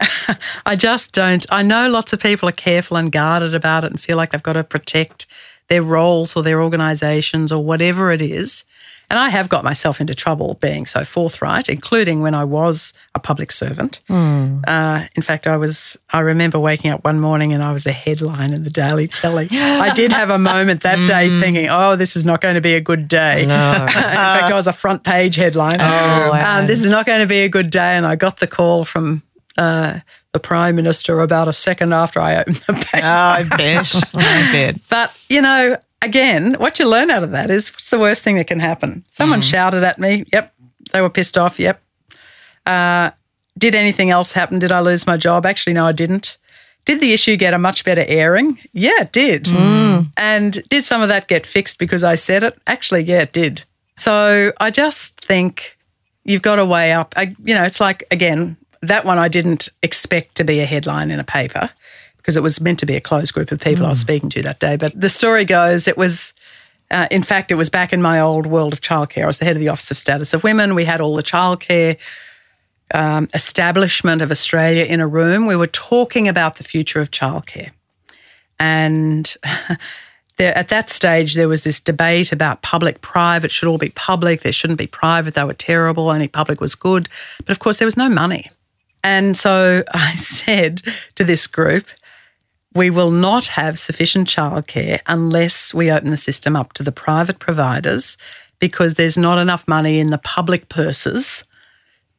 [0.66, 1.46] I just don't.
[1.50, 4.42] I know lots of people are careful and guarded about it and feel like they've
[4.42, 5.26] got to protect
[5.68, 8.64] their roles or their organisations or whatever it is.
[9.12, 13.18] And I have got myself into trouble being so forthright, including when I was a
[13.18, 14.00] public servant.
[14.08, 14.66] Mm.
[14.66, 15.98] Uh, in fact, I was.
[16.14, 19.48] I remember waking up one morning and I was a headline in the Daily Telly.
[19.50, 21.06] I did have a moment that mm.
[21.06, 23.72] day thinking, "Oh, this is not going to be a good day." No.
[23.82, 25.76] in fact, I was a front page headline.
[25.78, 26.60] Oh, wow.
[26.60, 28.82] um, this is not going to be a good day, and I got the call
[28.86, 29.22] from.
[29.58, 30.00] Uh,
[30.32, 33.04] the Prime Minister about a second after I opened the paper.
[33.04, 33.94] Oh, I bet.
[34.14, 34.76] I bet.
[34.88, 38.36] But, you know, again, what you learn out of that is what's the worst thing
[38.36, 39.06] that can happen?
[39.08, 39.50] Someone mm.
[39.50, 40.24] shouted at me.
[40.32, 40.54] Yep.
[40.92, 41.58] They were pissed off.
[41.58, 41.82] Yep.
[42.66, 43.12] Uh,
[43.56, 44.58] did anything else happen?
[44.58, 45.46] Did I lose my job?
[45.46, 46.38] Actually, no, I didn't.
[46.84, 48.58] Did the issue get a much better airing?
[48.72, 49.44] Yeah, it did.
[49.44, 50.10] Mm.
[50.16, 52.58] And did some of that get fixed because I said it?
[52.66, 53.64] Actually, yeah, it did.
[53.96, 55.78] So I just think
[56.24, 57.14] you've got to weigh up.
[57.16, 61.12] I, you know, it's like, again, that one I didn't expect to be a headline
[61.12, 61.70] in a paper
[62.22, 63.86] because it was meant to be a closed group of people mm.
[63.86, 64.06] I was hmm.
[64.06, 64.76] speaking to that day.
[64.76, 66.32] But the story goes it was,
[66.90, 69.24] uh, in fact, it was back in my old world of childcare.
[69.24, 70.74] I was the head of the Office of Status of Women.
[70.74, 71.98] We had all the childcare
[72.94, 75.46] um, establishment of Australia in a room.
[75.46, 77.70] We were talking about the future of childcare.
[78.58, 79.34] And
[80.36, 84.42] there, at that stage, there was this debate about public, private, should all be public,
[84.42, 87.08] there shouldn't be private, they were terrible, only public was good.
[87.38, 88.50] But of course, there was no money.
[89.02, 90.82] And so I said
[91.16, 91.86] to this group,
[92.74, 97.38] we will not have sufficient childcare unless we open the system up to the private
[97.38, 98.16] providers
[98.58, 101.44] because there's not enough money in the public purses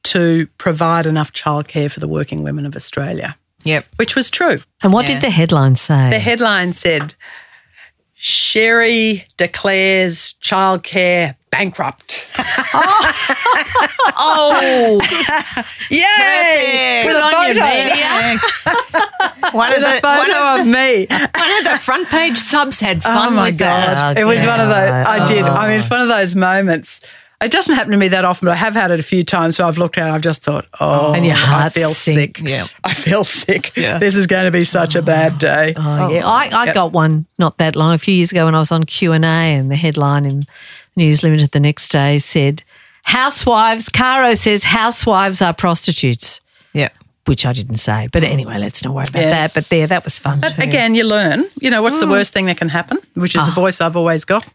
[0.04, 3.38] to provide enough childcare for the working women of Australia.
[3.64, 3.86] Yep.
[3.96, 4.62] Which was true.
[4.82, 5.16] And what yeah.
[5.16, 6.10] did the headline say?
[6.10, 7.16] The headline said
[8.14, 12.32] Sherry declares childcare bankrupt.
[14.18, 15.00] oh,
[15.92, 17.04] yay!
[17.06, 17.62] With a photo.
[19.56, 21.06] one of the photo of me.
[21.10, 23.34] One of the front page subs had oh fun.
[23.34, 24.16] Oh my god!
[24.16, 24.18] That.
[24.18, 24.90] It was one of those.
[24.90, 25.44] I did.
[25.44, 25.96] I mean, it's oh.
[25.96, 27.02] one of those moments.
[27.44, 29.58] It doesn't happen to me that often, but I have had it a few times.
[29.58, 31.14] So I've looked at it, I've just thought, oh, oh.
[31.14, 32.40] and your I feel sick.
[32.40, 32.64] Yeah.
[32.86, 33.76] I feel sick.
[33.76, 33.98] Yeah.
[33.98, 35.02] This is going to be such a oh.
[35.02, 35.74] bad day.
[35.76, 36.26] Oh, yeah.
[36.26, 38.86] I, I got one not that long, a few years ago when I was on
[38.86, 40.44] Q&A and the headline in
[40.96, 42.64] News Limited the next day said,
[43.04, 46.40] Housewives, Caro says housewives are prostitutes.
[46.74, 46.90] Yeah.
[47.26, 48.08] Which I didn't say.
[48.12, 49.30] But anyway, let's not worry about yeah.
[49.30, 49.54] that.
[49.54, 50.42] But there, that was fun.
[50.42, 50.62] But too.
[50.62, 51.46] again, you learn.
[51.60, 52.02] You know, what's mm.
[52.02, 52.98] the worst thing that can happen?
[53.14, 53.46] Which is oh.
[53.46, 53.56] the ah.
[53.56, 54.46] voice I've always got.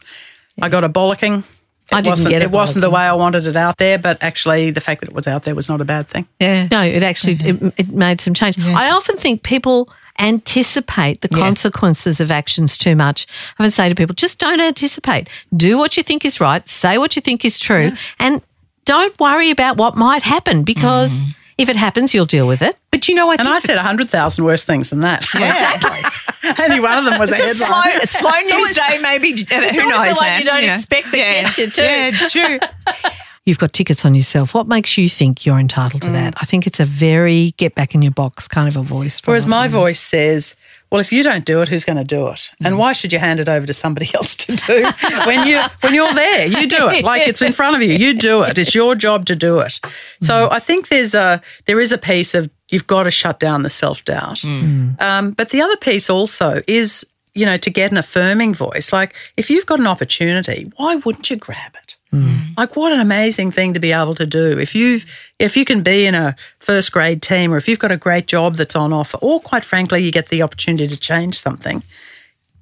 [0.57, 0.67] Yeah.
[0.67, 1.45] I got a bollocking
[1.91, 2.47] it I didn't wasn't, get it.
[2.47, 5.15] It wasn't the way I wanted it out there, but actually, the fact that it
[5.15, 6.27] was out there was not a bad thing.
[6.39, 6.69] Yeah.
[6.71, 8.59] No, it actually it, it, made some change.
[8.59, 8.75] Yeah.
[8.77, 9.89] I often think people
[10.19, 11.39] anticipate the yeah.
[11.39, 13.27] consequences of actions too much.
[13.59, 15.29] I would say to people, just don't anticipate.
[15.57, 16.67] Do what you think is right.
[16.69, 17.97] Say what you think is true, yeah.
[18.19, 18.43] and
[18.85, 21.27] don't worry about what might happen because.
[21.27, 21.35] Mm.
[21.59, 22.79] If it happens, you'll deal with it.
[22.93, 25.27] But you know, I and I said hundred thousand worse things than that.
[25.35, 26.55] Yeah, exactly.
[26.65, 28.07] Only one of them was it's a headline.
[28.07, 29.33] Slow, slow news day, maybe.
[29.33, 29.75] Who knows?
[29.75, 30.73] The one you don't know.
[30.73, 31.43] expect that yeah.
[31.43, 31.83] gets you too.
[31.83, 32.61] Yeah, it's true.
[33.49, 34.53] You've got tickets on yourself.
[34.53, 36.13] What makes you think you're entitled to mm.
[36.13, 36.35] that?
[36.37, 39.23] I think it's a very get back in your box kind of a voice.
[39.25, 40.55] Whereas my voice says,
[40.91, 42.51] well, if you don't do it, who's going to do it?
[42.63, 42.79] And mm.
[42.79, 44.83] why should you hand it over to somebody else to do
[45.25, 46.45] when you when you're there?
[46.45, 47.95] You do it like it's in front of you.
[47.95, 48.59] You do it.
[48.59, 49.81] It's your job to do it.
[50.21, 50.53] So mm.
[50.53, 53.71] I think there's a there is a piece of you've got to shut down the
[53.71, 54.41] self doubt.
[54.41, 55.01] Mm.
[55.01, 58.93] Um, but the other piece also is you know to get an affirming voice.
[58.93, 61.98] Like if you've got an opportunity, why wouldn't you grab it?
[62.13, 62.57] Mm.
[62.57, 64.59] Like what an amazing thing to be able to do.
[64.59, 65.05] If you've
[65.39, 68.27] if you can be in a first grade team or if you've got a great
[68.27, 71.85] job that's on offer or quite frankly you get the opportunity to change something,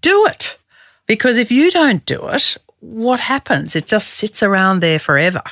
[0.01, 0.59] do it.
[1.07, 3.77] Because if you don't do it, what happens?
[3.77, 5.43] It just sits around there forever.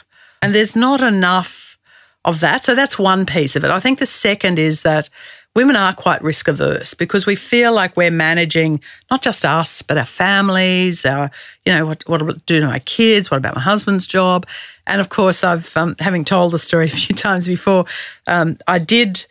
[0.42, 1.78] And there's not enough
[2.24, 2.64] of that.
[2.64, 3.70] So that's one piece of it.
[3.70, 5.08] I think the second is that
[5.54, 8.80] women are quite risk averse because we feel like we're managing
[9.10, 11.30] not just us, but our families, our,
[11.64, 13.30] you know, what, what do to my kids?
[13.30, 14.46] What about my husband's job?
[14.86, 17.84] And of course, I've, um, having told the story a few times before,
[18.26, 19.26] um, I did,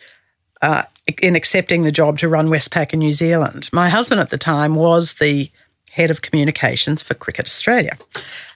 [0.61, 0.83] uh,
[1.21, 4.75] in accepting the job to run Westpac in New Zealand, my husband at the time
[4.75, 5.51] was the
[5.91, 7.97] head of communications for Cricket Australia,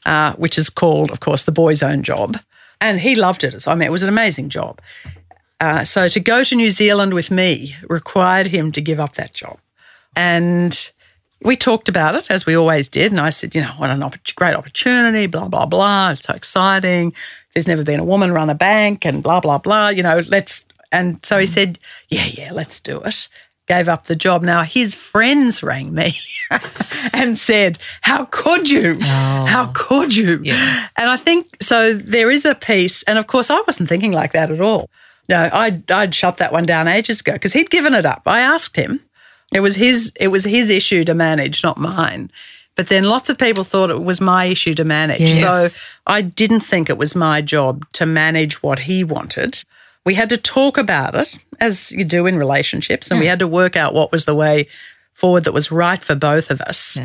[0.06, 2.40] uh, which is called, of course, the boys' own job.
[2.80, 3.62] And he loved it.
[3.62, 4.82] So I mean, it was an amazing job.
[5.60, 9.34] Uh, so to go to New Zealand with me required him to give up that
[9.34, 9.60] job.
[10.16, 10.92] And
[11.42, 13.12] we talked about it as we always did.
[13.12, 16.12] And I said, you know, what an opp- great opportunity, blah, blah, blah.
[16.12, 17.14] It's so exciting.
[17.54, 19.90] There's never been a woman run a bank and blah, blah, blah.
[19.90, 20.66] You know, let's.
[20.92, 21.80] And so he said,
[22.10, 23.28] yeah, yeah, let's do it.
[23.68, 24.44] Gave up the job.
[24.44, 26.16] Now his friends rang me
[27.14, 28.98] and said, How could you?
[29.02, 30.40] How could you?
[30.42, 30.88] Yeah.
[30.96, 34.32] And I think so there is a piece, and of course I wasn't thinking like
[34.32, 34.90] that at all.
[35.30, 38.24] No, I'd I'd shut that one down ages ago because he'd given it up.
[38.26, 39.02] I asked him.
[39.54, 42.32] It was his it was his issue to manage, not mine.
[42.76, 45.22] But then lots of people thought it was my issue to manage.
[45.22, 45.74] Yes.
[45.74, 49.64] So I didn't think it was my job to manage what he wanted.
[50.06, 53.48] We had to talk about it, as you do in relationships, and we had to
[53.48, 54.68] work out what was the way
[55.14, 56.98] forward that was right for both of us.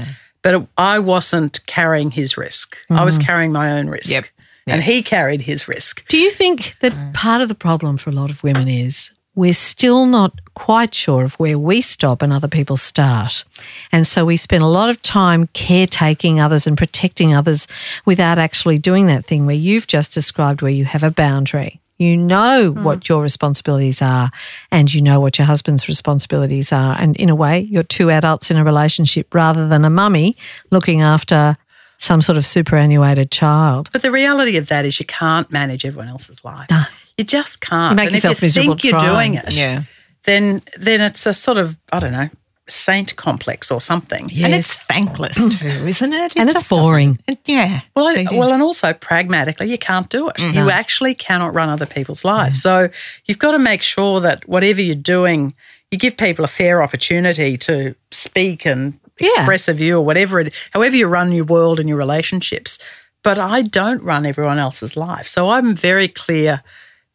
[0.42, 2.76] But it, I wasn't carrying his risk.
[2.90, 3.26] I was mm-hmm.
[3.26, 4.10] carrying my own risk.
[4.10, 4.26] Yep.
[4.66, 6.06] And he carried his risk.
[6.08, 7.14] Do you think that mm.
[7.14, 11.24] part of the problem for a lot of women is we're still not quite sure
[11.24, 13.44] of where we stop and other people start?
[13.90, 17.66] And so we spend a lot of time caretaking others and protecting others
[18.04, 21.80] without actually doing that thing where you've just described where you have a boundary.
[21.98, 22.82] You know hmm.
[22.82, 24.32] what your responsibilities are,
[24.72, 26.96] and you know what your husband's responsibilities are.
[27.00, 30.36] And in a way, you're two adults in a relationship rather than a mummy
[30.70, 31.56] looking after
[32.02, 33.88] some sort of superannuated child.
[33.92, 36.68] But the reality of that is you can't manage everyone else's life.
[36.68, 36.82] No.
[37.16, 37.92] You just can't.
[37.92, 39.32] You make and yourself if you miserable think you're trying.
[39.32, 39.82] doing it, Yeah.
[40.24, 42.28] then then it's a sort of I don't know
[42.68, 44.30] saint complex or something.
[44.42, 45.58] And it's thankless mm.
[45.58, 46.32] too, isn't it?
[46.32, 47.18] It And it's boring.
[47.26, 47.80] it- yeah.
[47.94, 50.38] Well, I- well, and also pragmatically, you can't do it.
[50.38, 50.68] You mm-hmm.
[50.68, 52.62] actually cannot run other people's lives.
[52.62, 52.88] Mm-hmm.
[52.88, 52.94] So
[53.26, 55.54] you've got to make sure that whatever you're doing,
[55.90, 59.28] you give people a fair opportunity to speak and Yeah.
[59.28, 62.78] express a view or whatever it, however you run your world and your relationships.
[63.22, 66.60] But I don't run everyone else's life, so I'm very clear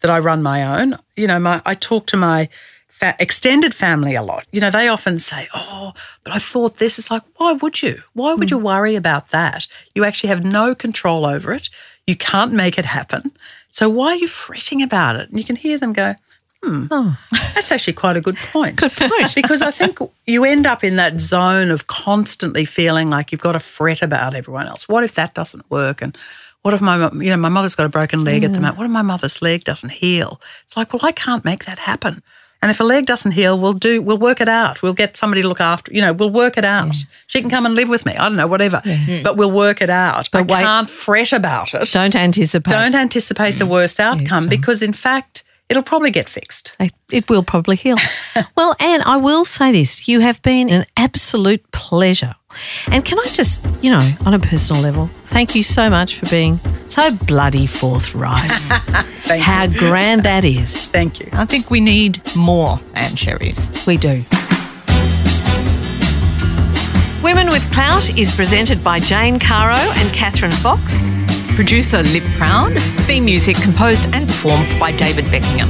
[0.01, 0.97] that I run my own.
[1.15, 2.49] You know, my I talk to my
[2.87, 4.45] fa- extended family a lot.
[4.51, 5.93] You know, they often say, "Oh,
[6.23, 8.03] but I thought this." Is like, why would you?
[8.13, 8.65] Why would you hmm.
[8.65, 9.67] worry about that?
[9.95, 11.69] You actually have no control over it.
[12.05, 13.33] You can't make it happen.
[13.71, 15.29] So why are you fretting about it?
[15.29, 16.15] And you can hear them go,
[16.63, 17.17] "Hmm, oh.
[17.55, 19.35] that's actually quite a good point." Good point.
[19.35, 23.53] because I think you end up in that zone of constantly feeling like you've got
[23.53, 24.87] to fret about everyone else.
[24.87, 26.01] What if that doesn't work?
[26.01, 26.17] And
[26.61, 28.63] what if my, you know, my mother's got a broken leg at the hmm.
[28.63, 28.77] moment?
[28.77, 30.41] What if my mother's leg doesn't heal?
[30.65, 32.21] It's like, well, I can't make that happen.
[32.61, 34.81] And if a leg doesn't heal, we'll do, we'll work it out.
[34.81, 36.95] We'll get somebody to look after, you know, we'll work it out.
[37.27, 38.15] She can come and live with me.
[38.15, 38.81] I don't know, whatever.
[38.83, 39.21] Hmm.
[39.23, 40.29] But we'll work it out.
[40.31, 41.87] But I wait- can't fret about it.
[41.91, 42.71] Don't anticipate.
[42.71, 44.03] Don't anticipate the worst hmm.
[44.03, 46.73] outcome because, in fact, it'll probably get fixed.
[47.11, 47.97] It will probably heal.
[48.55, 50.07] well, Ann, I will say this.
[50.07, 52.35] You have been an absolute pleasure.
[52.91, 56.27] And can I just, you know, on a personal level, thank you so much for
[56.29, 58.49] being so bloody forthright.
[59.27, 59.77] Thank How you.
[59.77, 60.85] grand that is.
[60.85, 61.29] Thank you.
[61.33, 63.85] I think we need more Ann Sherrys.
[63.85, 64.23] We do.
[67.21, 71.03] Women with Clout is presented by Jane Caro and Catherine Fox.
[71.57, 72.79] Producer Liv Proud.
[73.07, 75.67] Theme music composed and performed by David Beckingham.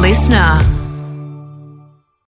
[0.00, 0.75] Listener.